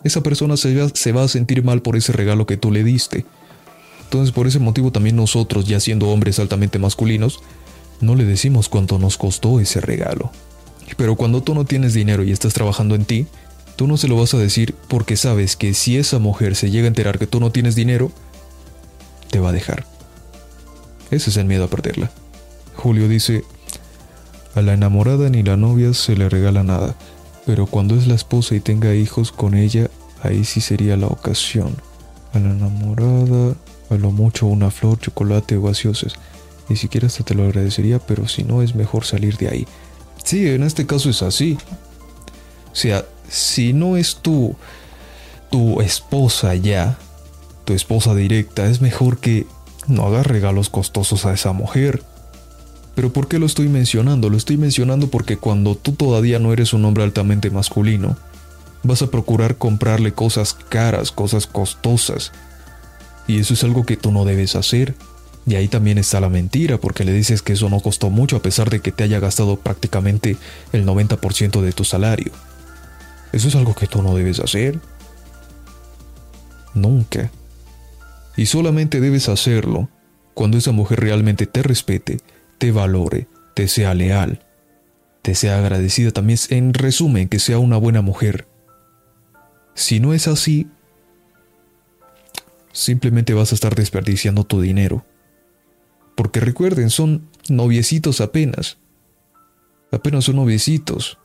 [0.05, 3.25] esa persona se va, a sentir mal por ese regalo que tú le diste.
[4.13, 7.41] Entonces por ese motivo también nosotros, ya siendo hombres altamente masculinos,
[8.03, 10.31] no le decimos cuánto nos costó ese regalo.
[10.99, 13.27] Pero cuando tú no tienes dinero y estás trabajando en ti,
[13.75, 16.85] tú no se lo vas a decir porque sabes que si esa mujer se llega
[16.85, 18.13] a enterar que tú no tienes dinero,
[19.31, 19.87] te va a dejar.
[21.11, 22.11] Ese es el miedo a perderla.
[22.77, 23.45] Julio dice,
[24.55, 26.97] a la enamorada ni la novia se le regala nada,
[27.47, 29.89] pero cuando es la esposa y tenga hijos con ella,
[30.23, 31.77] ahí sí sería la ocasión.
[32.35, 33.57] A la enamorada,
[33.99, 36.15] lo mucho una flor, chocolate o gaseosas.
[36.69, 39.67] Ni siquiera hasta te lo agradecería, pero si no es mejor salir de ahí.
[40.25, 41.59] Sí, en este caso es así.
[42.73, 44.55] O sea, si no es tu,
[45.51, 46.99] tu esposa ya,
[47.65, 49.47] tu esposa directa, es mejor que
[49.87, 52.03] no hagas regalos costosos a esa mujer.
[52.95, 54.29] Pero ¿por qué lo estoy mencionando?
[54.29, 58.17] Lo estoy mencionando porque cuando tú todavía no eres un hombre altamente masculino,
[58.83, 62.33] vas a procurar comprarle cosas caras, cosas costosas.
[63.27, 64.95] Y eso es algo que tú no debes hacer.
[65.47, 68.43] Y ahí también está la mentira, porque le dices que eso no costó mucho a
[68.43, 70.37] pesar de que te haya gastado prácticamente
[70.73, 72.33] el 90% de tu salario.
[73.33, 74.79] Eso es algo que tú no debes hacer.
[76.75, 77.31] Nunca.
[78.37, 79.89] Y solamente debes hacerlo
[80.35, 82.19] cuando esa mujer realmente te respete
[82.63, 84.39] te valore, te sea leal,
[85.23, 88.47] te sea agradecida también, en resumen, que sea una buena mujer.
[89.75, 90.69] Si no es así,
[92.73, 95.05] simplemente vas a estar desperdiciando tu dinero.
[96.17, 98.79] Porque recuerden, son noviecitos apenas.
[99.91, 101.19] Apenas son noviecitos.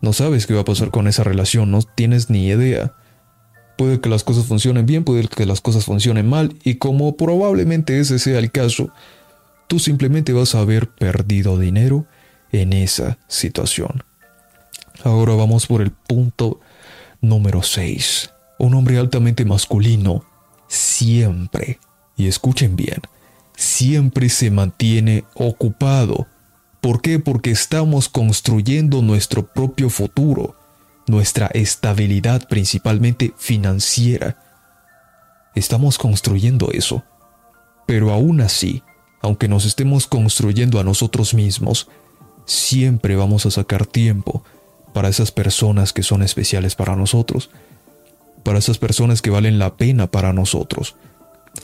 [0.00, 2.94] No sabes qué va a pasar con esa relación, no tienes ni idea.
[3.78, 7.98] Puede que las cosas funcionen bien, puede que las cosas funcionen mal, y como probablemente
[7.98, 8.92] ese sea el caso,
[9.66, 12.06] tú simplemente vas a haber perdido dinero
[12.50, 14.04] en esa situación.
[15.04, 16.60] Ahora vamos por el punto
[17.20, 18.30] número 6.
[18.58, 20.24] Un hombre altamente masculino
[20.72, 21.78] siempre,
[22.16, 23.02] y escuchen bien,
[23.54, 26.26] siempre se mantiene ocupado.
[26.80, 27.18] ¿Por qué?
[27.18, 30.56] Porque estamos construyendo nuestro propio futuro,
[31.06, 34.38] nuestra estabilidad principalmente financiera.
[35.54, 37.04] Estamos construyendo eso.
[37.86, 38.82] Pero aún así,
[39.20, 41.88] aunque nos estemos construyendo a nosotros mismos,
[42.46, 44.42] siempre vamos a sacar tiempo
[44.94, 47.50] para esas personas que son especiales para nosotros,
[48.42, 50.96] para esas personas que valen la pena para nosotros.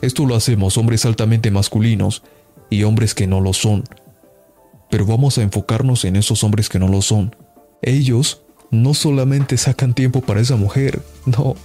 [0.00, 2.22] Esto lo hacemos hombres altamente masculinos
[2.70, 3.84] y hombres que no lo son.
[4.90, 7.34] Pero vamos a enfocarnos en esos hombres que no lo son.
[7.82, 11.56] Ellos no solamente sacan tiempo para esa mujer, no,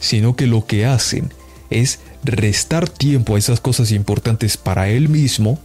[0.00, 1.32] sino que lo que hacen
[1.70, 5.58] es restar tiempo a esas cosas importantes para él mismo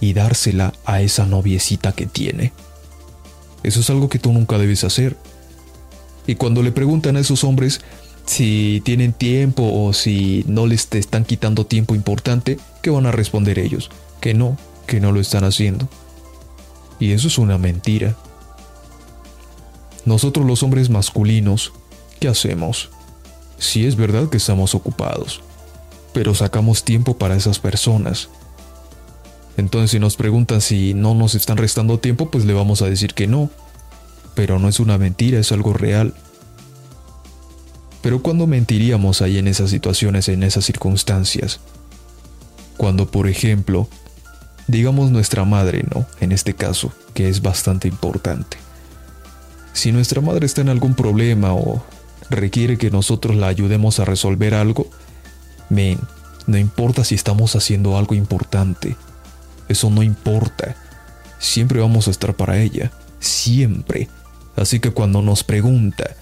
[0.00, 2.52] y dársela a esa noviecita que tiene.
[3.62, 5.16] Eso es algo que tú nunca debes hacer.
[6.30, 7.80] Y cuando le preguntan a esos hombres
[8.24, 13.58] si tienen tiempo o si no les están quitando tiempo importante, ¿qué van a responder
[13.58, 13.90] ellos?
[14.20, 15.88] Que no, que no lo están haciendo.
[17.00, 18.14] Y eso es una mentira.
[20.04, 21.72] Nosotros los hombres masculinos,
[22.20, 22.90] ¿qué hacemos?
[23.58, 25.40] Sí es verdad que estamos ocupados,
[26.12, 28.28] pero sacamos tiempo para esas personas.
[29.56, 33.14] Entonces si nos preguntan si no nos están restando tiempo, pues le vamos a decir
[33.14, 33.50] que no.
[34.34, 36.14] Pero no es una mentira, es algo real.
[38.02, 41.60] Pero ¿cuándo mentiríamos ahí en esas situaciones, en esas circunstancias?
[42.76, 43.88] Cuando, por ejemplo,
[44.66, 46.06] digamos nuestra madre, ¿no?
[46.20, 48.56] En este caso, que es bastante importante.
[49.72, 51.84] Si nuestra madre está en algún problema o
[52.30, 54.88] requiere que nosotros la ayudemos a resolver algo,
[55.68, 55.98] men,
[56.46, 58.96] no importa si estamos haciendo algo importante,
[59.68, 60.76] eso no importa.
[61.38, 64.08] Siempre vamos a estar para ella, siempre.
[64.60, 66.14] Así que cuando nos pregunta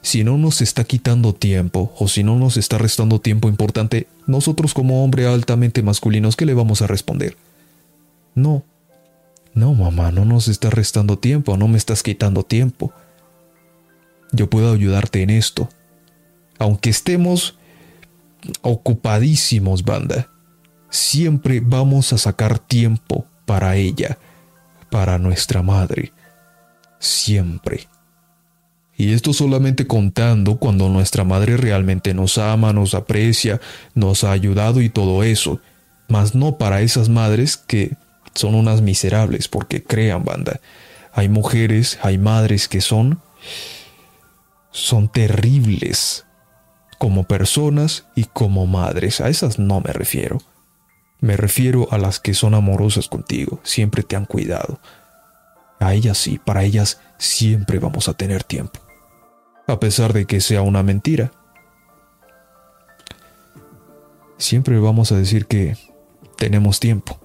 [0.00, 4.74] si no nos está quitando tiempo o si no nos está restando tiempo importante, nosotros
[4.74, 7.36] como hombre altamente masculinos, ¿qué le vamos a responder?
[8.36, 8.62] No.
[9.54, 12.92] No, mamá, no nos está restando tiempo, no me estás quitando tiempo.
[14.30, 15.68] Yo puedo ayudarte en esto.
[16.60, 17.58] Aunque estemos
[18.62, 20.28] ocupadísimos, banda,
[20.90, 24.16] siempre vamos a sacar tiempo para ella,
[24.92, 26.12] para nuestra madre.
[27.00, 27.88] Siempre.
[28.96, 33.60] Y esto solamente contando cuando nuestra madre realmente nos ama, nos aprecia,
[33.94, 35.60] nos ha ayudado y todo eso.
[36.06, 37.96] Mas no para esas madres que
[38.34, 40.60] son unas miserables, porque crean, banda.
[41.12, 43.20] Hay mujeres, hay madres que son
[44.70, 46.26] son terribles
[46.98, 49.20] como personas y como madres.
[49.20, 50.38] A esas no me refiero.
[51.20, 54.80] Me refiero a las que son amorosas contigo, siempre te han cuidado.
[55.80, 58.78] A ellas sí, para ellas siempre vamos a tener tiempo.
[59.66, 61.32] A pesar de que sea una mentira.
[64.36, 65.76] Siempre vamos a decir que
[66.36, 67.18] tenemos tiempo,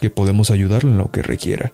[0.00, 1.72] que podemos ayudarle en lo que requiera,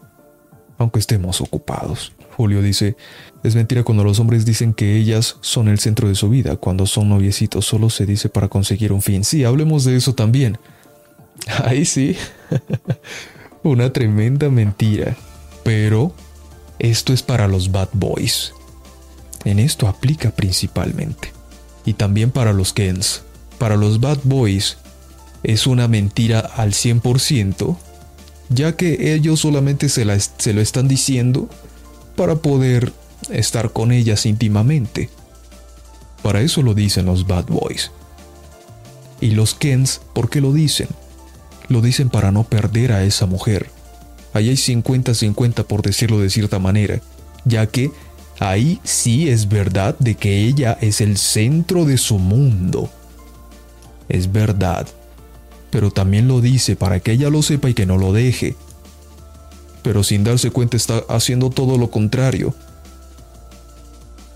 [0.79, 2.13] aunque estemos ocupados.
[2.37, 2.97] Julio dice,
[3.43, 6.87] es mentira cuando los hombres dicen que ellas son el centro de su vida, cuando
[6.87, 9.25] son noviecitos solo se dice para conseguir un fin.
[9.25, 10.59] Sí, hablemos de eso también.
[11.65, 12.17] Ahí sí,
[13.63, 15.17] una tremenda mentira.
[15.63, 16.13] Pero
[16.79, 18.55] esto es para los bad boys.
[19.45, 21.33] En esto aplica principalmente.
[21.85, 23.23] Y también para los Kens.
[23.59, 24.79] Para los bad boys
[25.43, 27.77] es una mentira al 100%,
[28.51, 30.07] ya que ellos solamente se,
[30.39, 31.49] se lo están diciendo
[32.17, 32.93] para poder
[33.31, 35.11] estar con ellas íntimamente.
[36.23, 37.91] Para eso lo dicen los bad boys.
[39.21, 40.89] Y los Kens, ¿por qué lo dicen?
[41.69, 43.71] Lo dicen para no perder a esa mujer.
[44.33, 47.01] Ahí hay 50-50 por decirlo de cierta manera,
[47.45, 47.91] ya que
[48.39, 52.91] ahí sí es verdad de que ella es el centro de su mundo.
[54.09, 54.87] Es verdad.
[55.71, 58.57] Pero también lo dice para que ella lo sepa y que no lo deje
[59.83, 62.55] pero sin darse cuenta está haciendo todo lo contrario.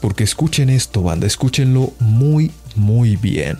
[0.00, 3.58] Porque escuchen esto, banda, escúchenlo muy, muy bien.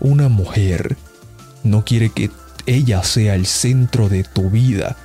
[0.00, 0.96] Una mujer
[1.62, 2.30] no quiere que
[2.66, 4.96] ella sea el centro de tu vida.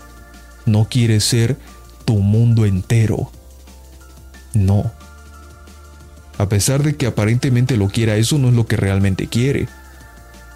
[0.65, 1.57] No quiere ser
[2.05, 3.31] tu mundo entero.
[4.53, 4.91] No.
[6.37, 9.67] A pesar de que aparentemente lo quiera, eso no es lo que realmente quiere.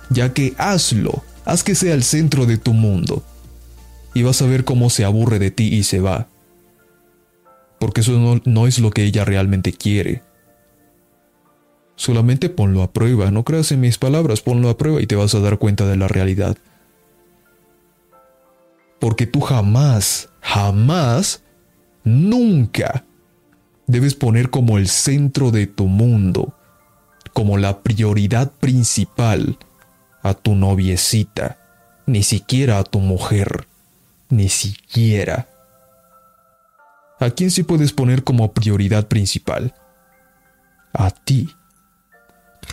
[0.10, 3.24] Ya que hazlo, haz que sea el centro de tu mundo
[4.14, 6.28] y vas a ver cómo se aburre de ti y se va.
[7.80, 10.22] Porque eso no, es lo que ella realmente quiere.
[11.96, 15.36] Solamente ponlo a prueba, no creas en mis palabras, ponlo a prueba y te vas
[15.36, 16.58] a dar cuenta de la realidad.
[19.04, 21.44] Porque tú jamás, jamás,
[22.06, 23.04] nunca
[23.86, 26.58] debes poner como el centro de tu mundo,
[27.34, 29.58] como la prioridad principal
[30.22, 31.58] a tu noviecita,
[32.06, 33.68] ni siquiera a tu mujer
[34.30, 35.50] ni siquiera.
[37.20, 39.74] ¿A quién sí puedes poner como prioridad principal?
[40.94, 41.50] A ti.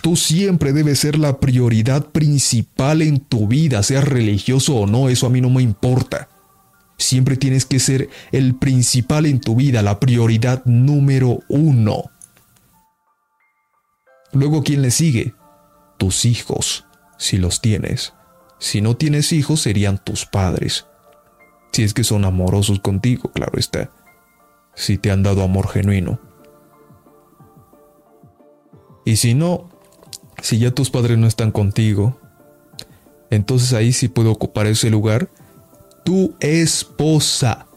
[0.01, 5.27] Tú siempre debes ser la prioridad principal en tu vida, seas religioso o no, eso
[5.27, 6.29] a mí no me importa.
[6.97, 12.05] Siempre tienes que ser el principal en tu vida, la prioridad número uno.
[14.33, 15.33] Luego, ¿quién le sigue?
[15.97, 16.85] Tus hijos,
[17.17, 18.13] si los tienes.
[18.59, 20.85] Si no tienes hijos, serían tus padres.
[21.71, 23.91] Si es que son amorosos contigo, claro está.
[24.75, 26.19] Si te han dado amor genuino.
[29.05, 29.70] Y si no,
[30.41, 32.19] si ya tus padres no están contigo,
[33.29, 35.29] entonces ahí sí puede ocupar ese lugar
[36.03, 37.67] tu esposa,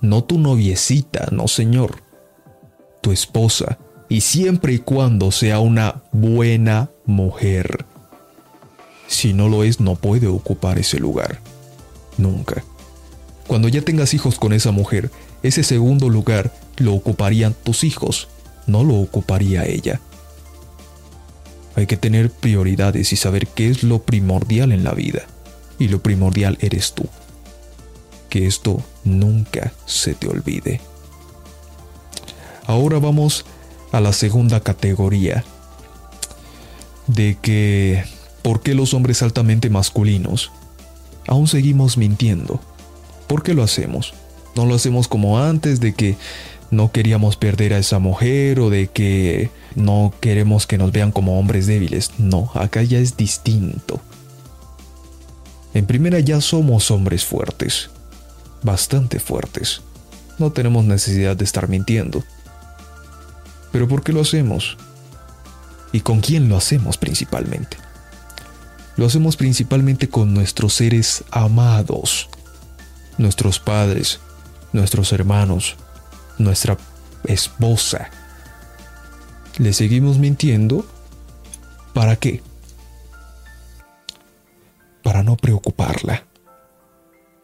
[0.00, 2.02] no tu noviecita, no señor,
[3.00, 3.78] tu esposa,
[4.08, 7.84] y siempre y cuando sea una buena mujer.
[9.06, 11.40] Si no lo es, no puede ocupar ese lugar.
[12.16, 12.64] Nunca.
[13.46, 15.10] Cuando ya tengas hijos con esa mujer,
[15.42, 18.28] ese segundo lugar lo ocuparían tus hijos,
[18.66, 20.00] no lo ocuparía ella.
[21.76, 25.26] Hay que tener prioridades y saber qué es lo primordial en la vida.
[25.78, 27.08] Y lo primordial eres tú.
[28.28, 30.80] Que esto nunca se te olvide.
[32.66, 33.44] Ahora vamos
[33.92, 35.44] a la segunda categoría.
[37.06, 38.04] De que,
[38.42, 40.52] ¿por qué los hombres altamente masculinos
[41.26, 42.60] aún seguimos mintiendo?
[43.26, 44.14] ¿Por qué lo hacemos?
[44.56, 46.16] No lo hacemos como antes de que
[46.74, 51.38] no queríamos perder a esa mujer o de que no queremos que nos vean como
[51.38, 52.12] hombres débiles.
[52.18, 54.00] No, acá ya es distinto.
[55.72, 57.90] En primera ya somos hombres fuertes,
[58.62, 59.82] bastante fuertes.
[60.38, 62.22] No tenemos necesidad de estar mintiendo.
[63.72, 64.76] Pero ¿por qué lo hacemos?
[65.92, 67.76] ¿Y con quién lo hacemos principalmente?
[68.96, 72.28] Lo hacemos principalmente con nuestros seres amados,
[73.18, 74.20] nuestros padres,
[74.72, 75.76] nuestros hermanos,
[76.38, 76.76] nuestra
[77.24, 78.10] esposa.
[79.58, 80.84] Le seguimos mintiendo.
[81.92, 82.42] ¿Para qué?
[85.02, 86.24] Para no preocuparla.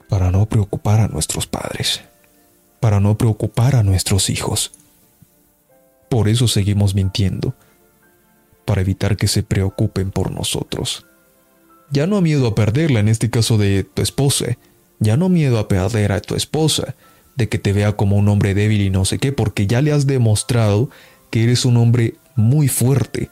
[0.08, 2.00] Para no preocupar a nuestros padres.
[2.80, 4.72] Para no preocupar a nuestros hijos.
[6.08, 7.54] Por eso seguimos mintiendo.
[8.64, 11.06] Para evitar que se preocupen por nosotros.
[11.92, 14.56] Ya no miedo a perderla en este caso de tu esposa.
[14.98, 16.94] Ya no miedo a perder a tu esposa
[17.36, 19.92] de que te vea como un hombre débil y no sé qué, porque ya le
[19.92, 20.90] has demostrado
[21.30, 23.30] que eres un hombre muy fuerte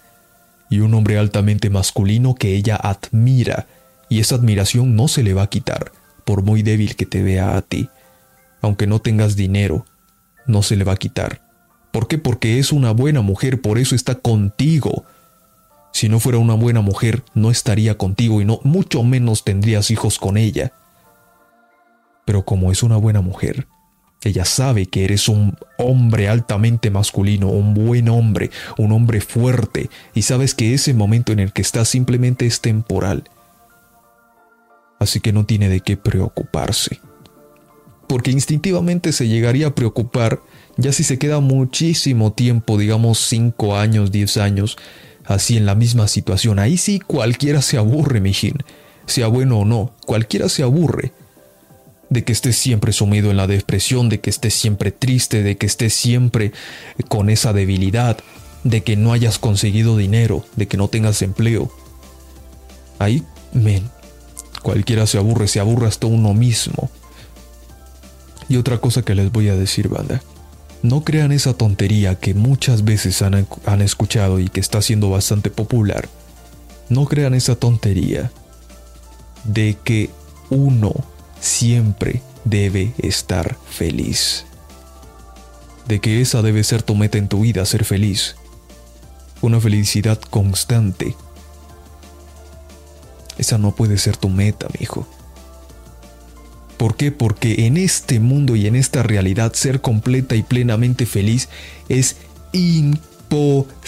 [0.71, 3.67] y un hombre altamente masculino que ella admira,
[4.09, 5.93] y esa admiración no se le va a quitar,
[6.25, 7.89] por muy débil que te vea a ti.
[8.61, 9.87] Aunque no tengas dinero,
[10.47, 11.43] no se le va a quitar.
[11.91, 12.19] ¿Por qué?
[12.19, 15.05] Porque es una buena mujer, por eso está contigo.
[15.93, 20.19] Si no fuera una buena mujer, no estaría contigo y no mucho menos tendrías hijos
[20.19, 20.73] con ella.
[22.25, 23.67] Pero como es una buena mujer,
[24.25, 30.23] ella sabe que eres un hombre altamente masculino, un buen hombre, un hombre fuerte, y
[30.23, 33.25] sabes que ese momento en el que estás simplemente es temporal.
[34.99, 37.01] Así que no tiene de qué preocuparse.
[38.09, 40.41] Porque instintivamente se llegaría a preocupar
[40.77, 44.79] ya si se queda muchísimo tiempo, digamos 5 años, 10 años,
[45.25, 46.59] así en la misma situación.
[46.59, 48.55] Ahí sí cualquiera se aburre, mijín.
[49.07, 51.13] Sea bueno o no, cualquiera se aburre
[52.11, 55.67] de que estés siempre sumido en la depresión, de que estés siempre triste, de que
[55.67, 56.53] estés siempre
[57.09, 58.19] con esa debilidad,
[58.65, 61.71] de que no hayas conseguido dinero, de que no tengas empleo.
[62.99, 63.91] Ahí, men,
[64.63, 66.91] cualquiera se aburre, se aburre hasta uno mismo.
[68.49, 70.23] Y otra cosa que les voy a decir, banda.
[70.83, 75.51] No crean esa tontería que muchas veces han, han escuchado y que está siendo bastante
[75.51, 76.09] popular.
[76.89, 78.31] No crean esa tontería
[79.45, 80.11] de que
[80.51, 80.95] uno
[81.41, 84.45] siempre debe estar feliz.
[85.87, 88.37] De que esa debe ser tu meta en tu vida, ser feliz.
[89.41, 91.15] Una felicidad constante.
[93.39, 95.07] Esa no puede ser tu meta, mi hijo.
[96.77, 97.11] ¿Por qué?
[97.13, 101.49] Porque en este mundo y en esta realidad ser completa y plenamente feliz
[101.89, 102.17] es
[102.53, 103.79] imposible.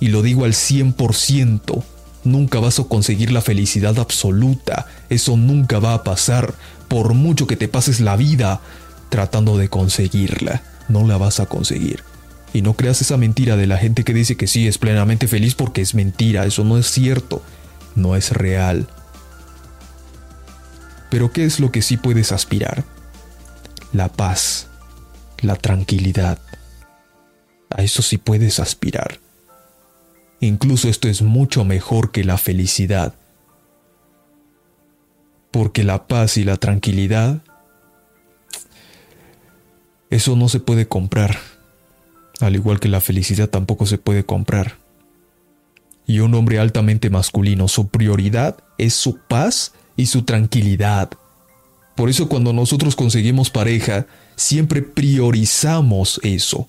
[0.00, 1.82] Y lo digo al 100%
[2.26, 4.86] nunca vas a conseguir la felicidad absoluta.
[5.08, 6.54] Eso nunca va a pasar.
[6.88, 8.60] Por mucho que te pases la vida
[9.08, 12.02] tratando de conseguirla, no la vas a conseguir.
[12.52, 15.54] Y no creas esa mentira de la gente que dice que sí es plenamente feliz
[15.54, 16.44] porque es mentira.
[16.46, 17.42] Eso no es cierto.
[17.94, 18.88] No es real.
[21.10, 22.84] Pero ¿qué es lo que sí puedes aspirar?
[23.92, 24.68] La paz,
[25.40, 26.38] la tranquilidad.
[27.70, 29.20] A eso sí puedes aspirar.
[30.40, 33.14] Incluso esto es mucho mejor que la felicidad.
[35.50, 37.40] Porque la paz y la tranquilidad,
[40.10, 41.38] eso no se puede comprar.
[42.40, 44.76] Al igual que la felicidad tampoco se puede comprar.
[46.06, 51.10] Y un hombre altamente masculino, su prioridad es su paz y su tranquilidad.
[51.96, 54.06] Por eso cuando nosotros conseguimos pareja,
[54.36, 56.68] siempre priorizamos eso.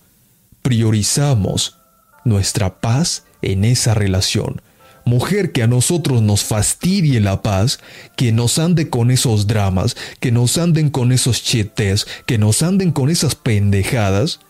[0.62, 1.78] Priorizamos
[2.24, 4.62] nuestra paz en esa relación.
[5.06, 7.80] Mujer que a nosotros nos fastidie la paz,
[8.18, 12.92] que nos ande con esos dramas, que nos anden con esos chetes, que nos anden
[12.92, 14.42] con esas pendejadas.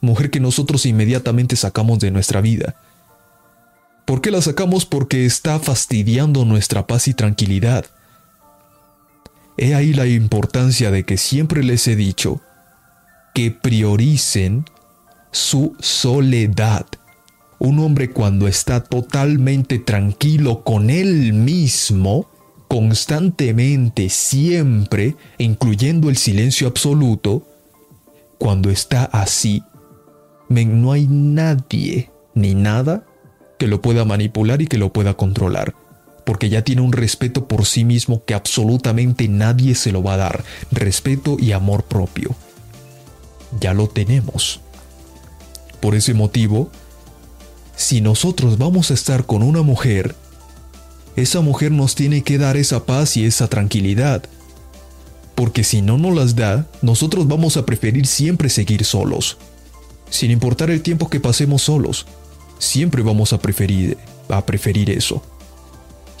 [0.00, 2.74] Mujer que nosotros inmediatamente sacamos de nuestra vida.
[4.04, 4.84] ¿Por qué la sacamos?
[4.84, 7.86] Porque está fastidiando nuestra paz y tranquilidad.
[9.56, 12.40] He ahí la importancia de que siempre les he dicho
[13.34, 14.64] que prioricen
[15.30, 16.86] su soledad.
[17.64, 22.26] Un hombre cuando está totalmente tranquilo con él mismo,
[22.66, 27.46] constantemente, siempre, incluyendo el silencio absoluto,
[28.36, 29.62] cuando está así,
[30.48, 33.06] no hay nadie ni nada
[33.60, 35.72] que lo pueda manipular y que lo pueda controlar
[36.24, 40.18] porque ya tiene un respeto por sí mismo que absolutamente nadie se lo va a
[40.18, 42.34] dar, respeto y amor propio.
[43.60, 44.60] Ya lo tenemos.
[45.80, 46.70] Por ese motivo,
[47.82, 50.14] si nosotros vamos a estar con una mujer,
[51.16, 54.22] esa mujer nos tiene que dar esa paz y esa tranquilidad.
[55.34, 59.36] Porque si no nos las da, nosotros vamos a preferir siempre seguir solos.
[60.08, 62.06] Sin importar el tiempo que pasemos solos,
[62.58, 65.22] siempre vamos a preferir, a preferir eso.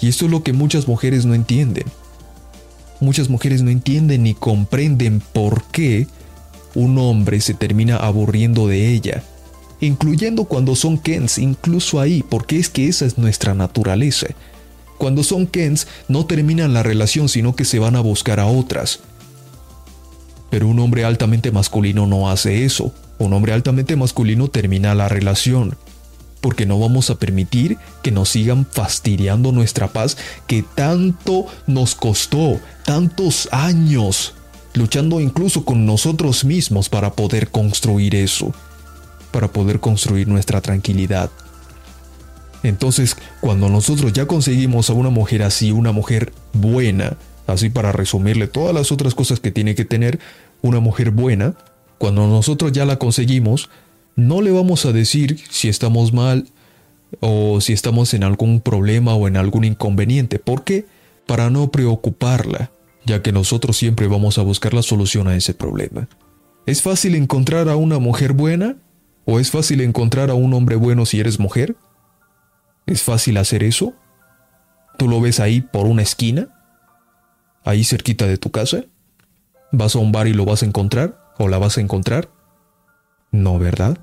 [0.00, 1.84] Y esto es lo que muchas mujeres no entienden.
[3.00, 6.08] Muchas mujeres no entienden ni comprenden por qué
[6.74, 9.22] un hombre se termina aburriendo de ella,
[9.82, 14.28] incluyendo cuando son Kens, incluso ahí, porque es que esa es nuestra naturaleza.
[14.96, 19.00] Cuando son Kens no terminan la relación, sino que se van a buscar a otras.
[20.50, 22.94] Pero un hombre altamente masculino no hace eso.
[23.18, 25.76] Un hombre altamente masculino termina la relación
[26.40, 30.18] porque no vamos a permitir que nos sigan fastidiando nuestra paz
[30.48, 34.34] que tanto nos costó, tantos años,
[34.74, 38.52] luchando incluso con nosotros mismos para poder construir eso,
[39.32, 41.30] para poder construir nuestra tranquilidad.
[42.62, 47.16] Entonces, cuando nosotros ya conseguimos a una mujer así, una mujer buena,
[47.46, 50.20] así para resumirle todas las otras cosas que tiene que tener
[50.60, 51.54] una mujer buena,
[51.98, 53.68] cuando nosotros ya la conseguimos,
[54.14, 56.46] no le vamos a decir si estamos mal
[57.20, 60.38] o si estamos en algún problema o en algún inconveniente.
[60.38, 60.86] ¿Por qué?
[61.26, 62.70] Para no preocuparla,
[63.04, 66.08] ya que nosotros siempre vamos a buscar la solución a ese problema.
[66.66, 68.76] ¿Es fácil encontrar a una mujer buena?
[69.24, 71.76] ¿O es fácil encontrar a un hombre bueno si eres mujer?
[72.86, 73.94] ¿Es fácil hacer eso?
[74.98, 76.48] ¿Tú lo ves ahí por una esquina?
[77.64, 78.84] ¿Ahí cerquita de tu casa?
[79.70, 81.18] ¿Vas a un bar y lo vas a encontrar?
[81.38, 82.28] ¿O la vas a encontrar?
[83.30, 83.98] No, ¿verdad?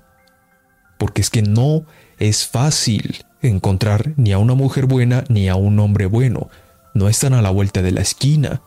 [0.98, 1.86] Porque es que no
[2.18, 6.50] es fácil encontrar ni a una mujer buena ni a un hombre bueno.
[6.94, 8.62] No están a la vuelta de la esquina.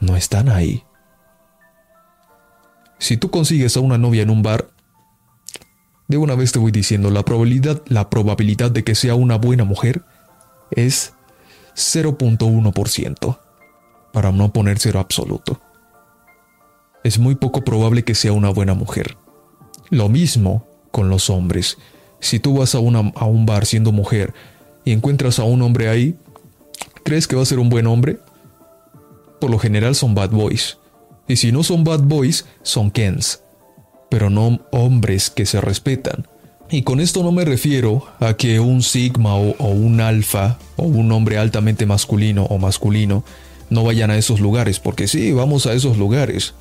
[0.00, 0.84] No están ahí.
[3.02, 4.70] Si tú consigues a una novia en un bar,
[6.08, 9.64] de una vez te voy diciendo, la probabilidad, la probabilidad de que sea una buena
[9.64, 10.02] mujer
[10.70, 11.12] es
[11.74, 13.38] 0.1%,
[14.12, 15.60] para no poner cero absoluto
[17.04, 19.16] es muy poco probable que sea una buena mujer.
[19.90, 21.78] Lo mismo con los hombres.
[22.20, 24.32] Si tú vas a, a un bar siendo mujer
[24.84, 26.16] y encuentras a un hombre ahí,
[27.04, 28.18] ¿crees que va a ser un buen hombre?
[29.40, 30.78] Por lo general son bad boys.
[31.28, 33.42] Y si no son bad boys, son Kens.
[34.10, 36.26] Pero no hombres que se respetan.
[36.70, 40.84] Y con esto no me refiero a que un sigma o, o un alfa o
[40.84, 43.24] un hombre altamente masculino o masculino
[43.68, 46.54] no vayan a esos lugares, porque sí, vamos a esos lugares,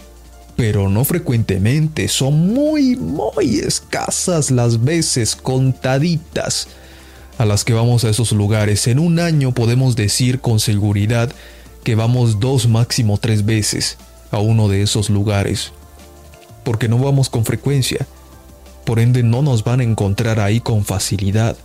[0.56, 6.68] pero no frecuentemente, son muy, muy escasas las veces, contaditas,
[7.38, 8.88] a las que vamos a esos lugares.
[8.88, 11.32] En un año podemos decir con seguridad
[11.84, 13.98] que vamos dos, máximo tres veces
[14.32, 15.74] a uno de esos lugares,
[16.64, 18.08] porque no vamos con frecuencia,
[18.86, 21.56] por ende no nos van a encontrar ahí con facilidad.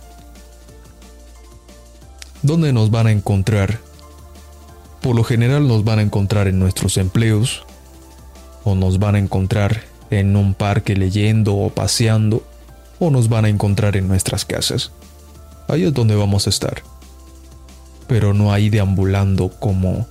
[2.43, 3.79] ¿Dónde nos van a encontrar?
[5.01, 7.65] Por lo general nos van a encontrar en nuestros empleos,
[8.63, 12.43] o nos van a encontrar en un parque leyendo o paseando,
[12.99, 14.91] o nos van a encontrar en nuestras casas.
[15.67, 16.81] Ahí es donde vamos a estar.
[18.07, 20.07] Pero no ahí deambulando como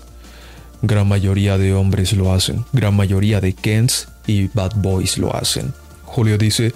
[0.82, 5.72] gran mayoría de hombres lo hacen, gran mayoría de Kens y Bad Boys lo hacen.
[6.04, 6.72] Julio dice,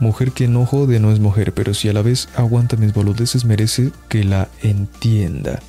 [0.00, 3.44] mujer que no jode no es mujer, pero si a la vez aguanta mis boludeces
[3.44, 5.60] merece que la entienda.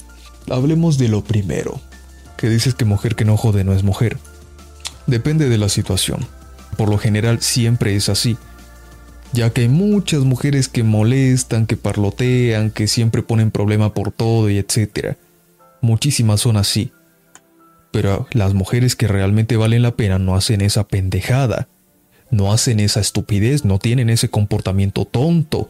[0.49, 1.79] Hablemos de lo primero,
[2.37, 4.17] que dices que mujer que no jode no es mujer.
[5.07, 6.25] Depende de la situación.
[6.77, 8.37] Por lo general siempre es así.
[9.33, 14.49] Ya que hay muchas mujeres que molestan, que parlotean, que siempre ponen problema por todo
[14.49, 15.17] y etcétera.
[15.81, 16.91] Muchísimas son así.
[17.91, 21.67] Pero las mujeres que realmente valen la pena no hacen esa pendejada.
[22.29, 25.69] No hacen esa estupidez, no tienen ese comportamiento tonto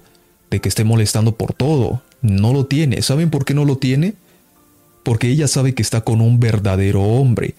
[0.50, 2.02] de que esté molestando por todo.
[2.22, 3.02] No lo tiene.
[3.02, 4.16] ¿Saben por qué no lo tiene?
[5.04, 7.56] Porque ella sabe que está con un verdadero hombre.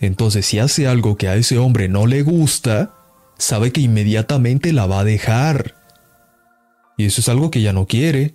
[0.00, 2.92] Entonces si hace algo que a ese hombre no le gusta,
[3.36, 5.76] sabe que inmediatamente la va a dejar.
[6.96, 8.34] Y eso es algo que ella no quiere.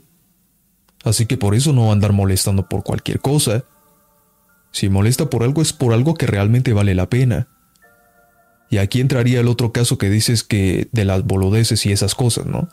[1.04, 3.66] Así que por eso no va a andar molestando por cualquier cosa.
[4.74, 7.48] Si molesta por algo es por algo que realmente vale la pena.
[8.72, 12.48] Y aquí entraría el otro caso que dices que de las boludeces y esas cosas,
[12.48, 12.70] ¿no?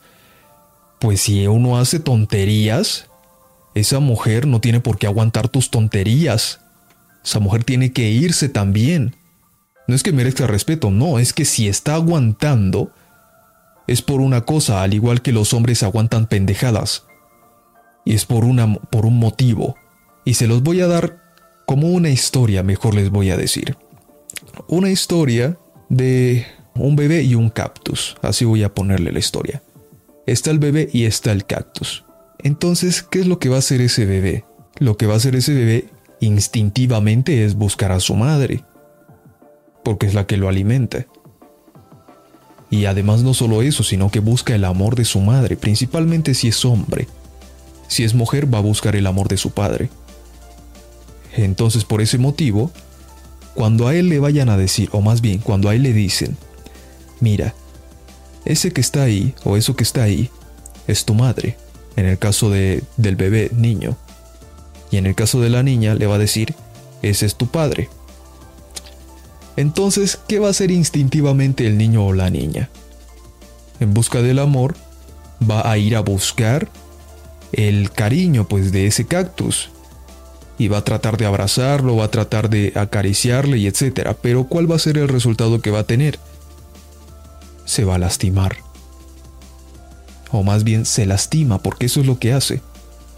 [0.99, 3.11] Pues si uno hace tonterías,
[3.75, 6.61] esa mujer no tiene por qué aguantar tus tonterías.
[7.23, 9.15] Esa mujer tiene que irse también.
[9.87, 12.93] No es que merezca respeto, no, es que si está aguantando,
[13.87, 17.05] es por una cosa, al igual que los hombres aguantan pendejadas.
[18.07, 19.77] Y es por, una, por un motivo.
[20.25, 21.20] Y se los voy a dar
[21.71, 23.77] como una historia, mejor les voy a decir.
[24.67, 25.57] Una historia
[25.89, 26.45] de
[26.75, 28.17] un bebé y un cactus.
[28.23, 29.63] Así voy a ponerle la historia.
[30.27, 32.05] Está el bebé y está el cactus.
[32.41, 34.45] Entonces, ¿qué es lo que va a hacer ese bebé?
[34.81, 35.85] Lo que va a hacer ese bebé
[36.19, 38.65] instintivamente es buscar a su madre,
[39.85, 41.07] porque es la que lo alimenta.
[42.69, 46.49] Y además no solo eso, sino que busca el amor de su madre, principalmente si
[46.49, 47.07] es hombre.
[47.87, 49.89] Si es mujer, va a buscar el amor de su padre.
[51.45, 52.71] Entonces, por ese motivo,
[53.55, 56.37] cuando a él le vayan a decir, o más bien, cuando a él le dicen,
[57.21, 57.55] mira,
[58.45, 60.31] ese que está ahí o eso que está ahí
[60.87, 61.57] es tu madre,
[61.97, 63.97] en el caso de, del bebé niño.
[64.91, 66.55] Y en el caso de la niña le va a decir,
[67.03, 67.89] ese es tu padre.
[69.57, 72.71] Entonces, ¿qué va a hacer instintivamente el niño o la niña?
[73.79, 74.75] En busca del amor,
[75.49, 76.69] va a ir a buscar
[77.53, 79.71] el cariño pues de ese cactus.
[80.61, 84.15] Y va a tratar de abrazarlo, va a tratar de acariciarle y etcétera.
[84.21, 86.19] Pero ¿cuál va a ser el resultado que va a tener?
[87.71, 88.57] se va a lastimar.
[90.33, 92.61] O más bien se lastima porque eso es lo que hace.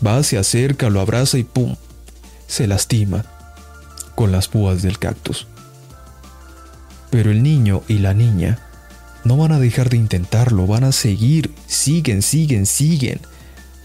[0.07, 1.77] Va, se acerca, lo abraza y ¡pum!
[2.47, 3.25] Se lastima
[4.15, 5.47] con las púas del cactus.
[7.11, 8.59] Pero el niño y la niña
[9.25, 13.21] no van a dejar de intentarlo, van a seguir, siguen, siguen, siguen,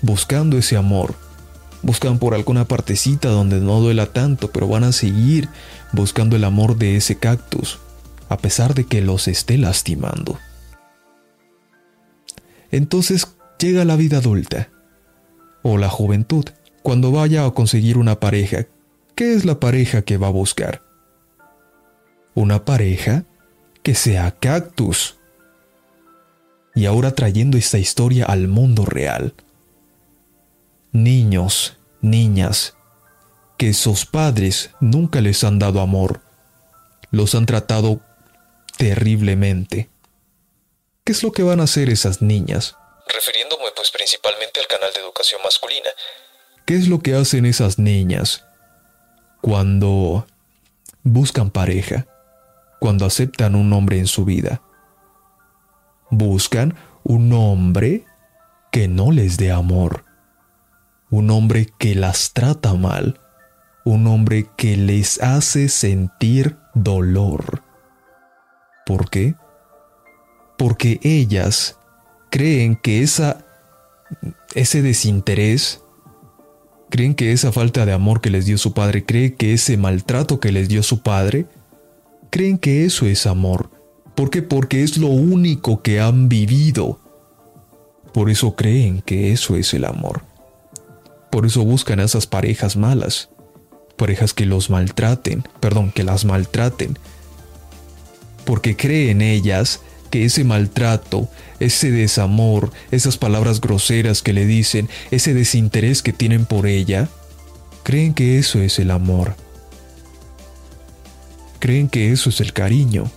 [0.02, 1.16] buscando ese amor.
[1.88, 5.48] Buscan por alguna partecita donde no duela tanto, pero van a seguir
[5.94, 7.80] buscando el amor de ese cactus,
[8.28, 10.38] a pesar de que los esté lastimando.
[12.72, 13.26] Entonces
[13.58, 14.68] llega la vida adulta
[15.62, 16.44] o la juventud.
[16.84, 18.66] Cuando vaya a conseguir una pareja,
[19.16, 20.82] ¿qué es la pareja que va a buscar?
[22.36, 23.24] Una pareja
[23.82, 25.16] que sea cactus.
[26.76, 29.34] Y ahora trayendo esta historia al mundo real.
[30.92, 32.76] Niños, niñas,
[33.58, 36.22] que sus padres nunca les han dado amor,
[37.12, 38.02] los han tratado
[38.78, 39.90] terriblemente
[41.08, 42.76] ¿Qué es lo que van a hacer esas niñas?
[43.08, 45.90] Refiriéndome pues principalmente al canal de educación masculina.
[46.66, 48.44] ¿Qué es lo que hacen esas niñas
[49.40, 50.28] cuando
[51.04, 52.08] buscan pareja?
[52.82, 54.62] Cuando aceptan un hombre en su vida.
[56.10, 56.76] Buscan
[57.06, 58.04] un hombre
[58.70, 60.04] que no les dé amor.
[61.10, 63.20] Un hombre que las trata mal.
[63.86, 67.64] Un hombre que les hace sentir dolor.
[68.86, 69.36] ¿Por qué?
[70.58, 71.78] porque ellas
[72.30, 73.46] creen que esa,
[74.56, 75.82] ese desinterés,
[76.90, 80.40] creen que esa falta de amor que les dio su padre, creen que ese maltrato
[80.40, 81.46] que les dio su padre,
[82.32, 83.70] creen que eso es amor.
[84.16, 84.42] ¿Por qué?
[84.42, 87.00] Porque es lo único que han vivido.
[88.14, 90.24] Por eso creen que eso es el amor.
[91.38, 93.30] Por eso buscan a esas parejas malas,
[93.96, 96.98] parejas que los maltraten, perdón, que las maltraten,
[98.44, 101.30] porque creen ellas que ese maltrato,
[101.60, 107.08] ese desamor, esas palabras groseras que le dicen, ese desinterés que tienen por ella,
[107.84, 109.36] creen que eso es el amor.
[111.60, 113.12] Creen que eso es el cariño.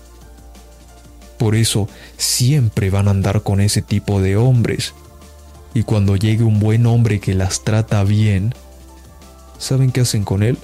[1.39, 4.93] Por eso siempre van a andar con ese tipo de hombres.
[5.75, 8.55] Y cuando llegue un buen hombre que las trata bien,
[9.59, 10.59] ¿saben qué hacen con él?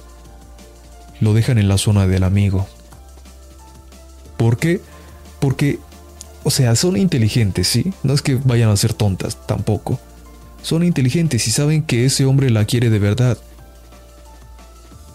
[1.21, 2.67] Lo dejan en la zona del amigo.
[4.37, 4.81] ¿Por qué?
[5.39, 5.79] Porque
[6.47, 7.91] o sea, son inteligentes, ¿sí?
[8.03, 9.99] No es que vayan a ser tontas, tampoco.
[10.61, 13.37] Son inteligentes y saben que ese hombre la quiere de verdad.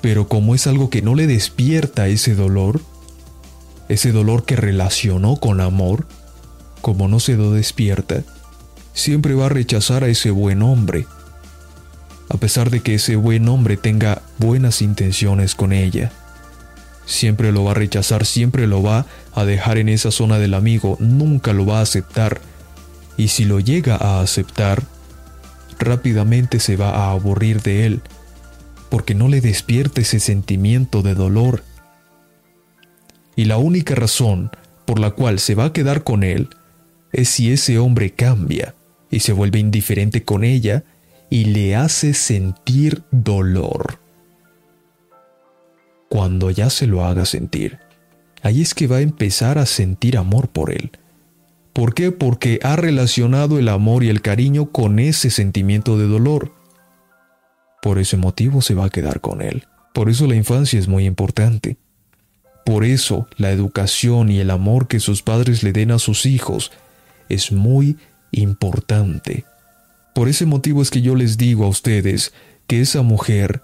[0.03, 2.83] Pero como es algo que no le despierta ese dolor,
[3.89, 6.07] ese dolor que relacionó con amor,
[6.83, 8.25] como no se lo despierta,
[8.93, 11.07] siempre va a rechazar a ese buen hombre,
[12.29, 16.13] a pesar de que ese buen hombre tenga buenas intenciones con ella.
[17.05, 20.97] Siempre lo va a rechazar, siempre lo va a dejar en esa zona del amigo,
[21.01, 22.41] nunca lo va a aceptar.
[23.17, 24.83] Y si lo llega a aceptar,
[25.79, 28.03] rápidamente se va a aburrir de él,
[28.89, 31.65] porque no le despierta ese sentimiento de dolor.
[33.35, 34.51] Y la única razón
[34.87, 36.51] por la cual se va a quedar con él
[37.13, 38.75] es si ese hombre cambia
[39.13, 40.83] y se vuelve indiferente con ella
[41.31, 44.01] y le hace sentir dolor.
[46.09, 47.79] Cuando ya se lo haga sentir,
[48.43, 50.91] ahí es que va a empezar a sentir amor por él.
[51.73, 52.11] ¿Por qué?
[52.11, 56.53] Porque ha relacionado el amor y el cariño con ese sentimiento de dolor.
[57.81, 59.65] Por ese motivo se va a quedar con él.
[59.95, 61.77] Por eso la infancia es muy importante.
[62.65, 66.73] Por eso la educación y el amor que sus padres le den a sus hijos
[67.29, 67.97] es muy
[68.33, 69.45] importante.
[70.15, 72.33] Por ese motivo es que yo les digo a ustedes
[72.67, 73.63] que esa mujer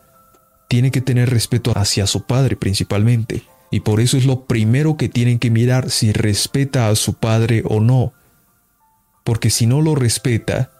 [0.68, 3.42] tiene que tener respeto hacia su padre principalmente.
[3.70, 7.62] Y por eso es lo primero que tienen que mirar si respeta a su padre
[7.66, 8.12] o no.
[9.24, 10.70] Porque si no lo respeta,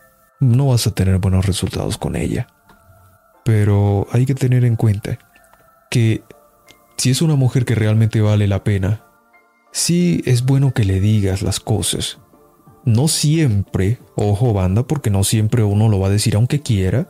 [0.41, 2.47] no vas a tener buenos resultados con ella.
[3.45, 5.19] Pero hay que tener en cuenta
[5.91, 6.23] que
[6.97, 9.03] si es una mujer que realmente vale la pena,
[9.73, 12.19] sí es bueno que le digas las cosas.
[12.89, 17.07] No siempre, ojo banda, porque no siempre uno lo va a decir aunque quiera,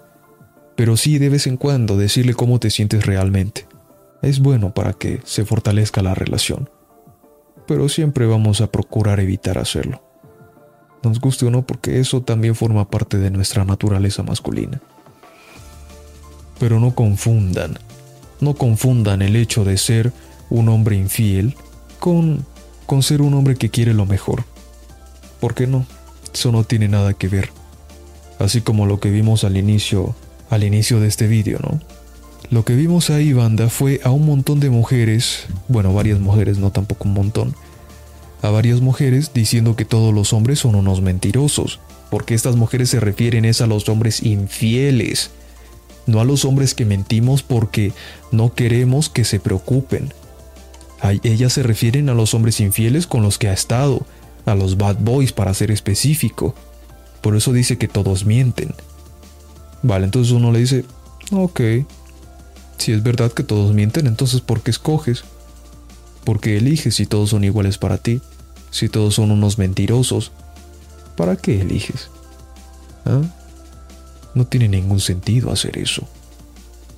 [0.74, 3.68] pero sí de vez en cuando decirle cómo te sientes realmente.
[4.20, 6.68] Es bueno para que se fortalezca la relación.
[7.68, 10.02] Pero siempre vamos a procurar evitar hacerlo.
[11.04, 14.80] Nos guste o no, porque eso también forma parte de nuestra naturaleza masculina.
[16.58, 17.78] Pero no confundan,
[18.40, 20.12] no confundan el hecho de ser
[20.50, 21.54] un hombre infiel
[22.00, 22.44] con,
[22.84, 24.42] con ser un hombre que quiere lo mejor.
[25.40, 25.86] ¿Por qué no?
[26.32, 27.50] Eso no tiene nada que ver.
[28.38, 30.14] Así como lo que vimos al inicio,
[30.50, 31.80] al inicio de este vídeo, ¿no?
[32.50, 36.70] Lo que vimos ahí, banda, fue a un montón de mujeres, bueno, varias mujeres, no
[36.70, 37.54] tampoco un montón,
[38.40, 41.80] a varias mujeres diciendo que todos los hombres son unos mentirosos,
[42.10, 45.30] porque estas mujeres se refieren es a los hombres infieles,
[46.06, 47.92] no a los hombres que mentimos porque
[48.32, 50.14] no queremos que se preocupen.
[51.22, 54.06] ellas se refieren a los hombres infieles con los que ha estado,
[54.46, 56.54] a los bad boys para ser específico.
[57.20, 58.74] Por eso dice que todos mienten.
[59.82, 60.84] Vale, entonces uno le dice,
[61.30, 61.60] ok,
[62.78, 65.24] si es verdad que todos mienten, entonces ¿por qué escoges?
[66.24, 68.20] ¿Por qué eliges si todos son iguales para ti?
[68.70, 70.32] Si todos son unos mentirosos,
[71.16, 72.10] ¿para qué eliges?
[73.04, 73.22] ¿Ah?
[74.34, 76.06] No tiene ningún sentido hacer eso.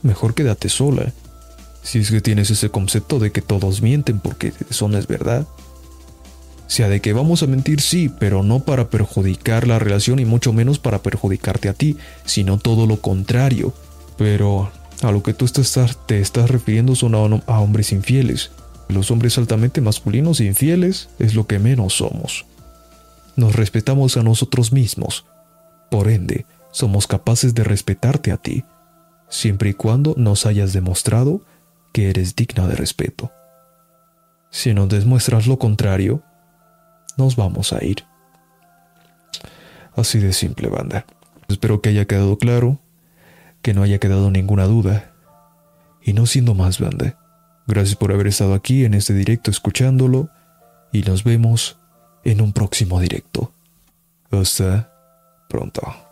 [0.03, 1.13] Mejor quédate sola.
[1.83, 5.47] Si es que tienes ese concepto de que todos mienten porque eso no es verdad
[6.71, 10.53] sea de que vamos a mentir, sí, pero no para perjudicar la relación y mucho
[10.53, 13.75] menos para perjudicarte a ti, sino todo lo contrario.
[14.17, 14.71] Pero
[15.03, 18.53] a lo que tú te estás refiriendo son a, hombres infieles.
[18.89, 22.47] Los hombres altamente masculinos e infieles es lo que menos somos.
[23.35, 25.27] Nos respetamos a nosotros mismos.
[25.91, 28.63] Por ende, somos capaces de respetarte a ti,
[29.29, 31.41] siempre y cuando nos hayas demostrado
[31.93, 33.33] que eres digna de respeto.
[34.51, 36.23] Si nos demuestras lo contrario,
[37.21, 38.05] nos vamos a ir.
[39.95, 41.05] Así de simple, banda.
[41.49, 42.79] Espero que haya quedado claro,
[43.61, 45.13] que no haya quedado ninguna duda.
[46.03, 47.19] Y no siendo más, banda,
[47.67, 50.31] gracias por haber estado aquí en este directo escuchándolo
[50.93, 51.79] y nos vemos
[52.25, 53.53] en un próximo directo.
[54.31, 54.91] Hasta
[55.49, 56.10] pronto.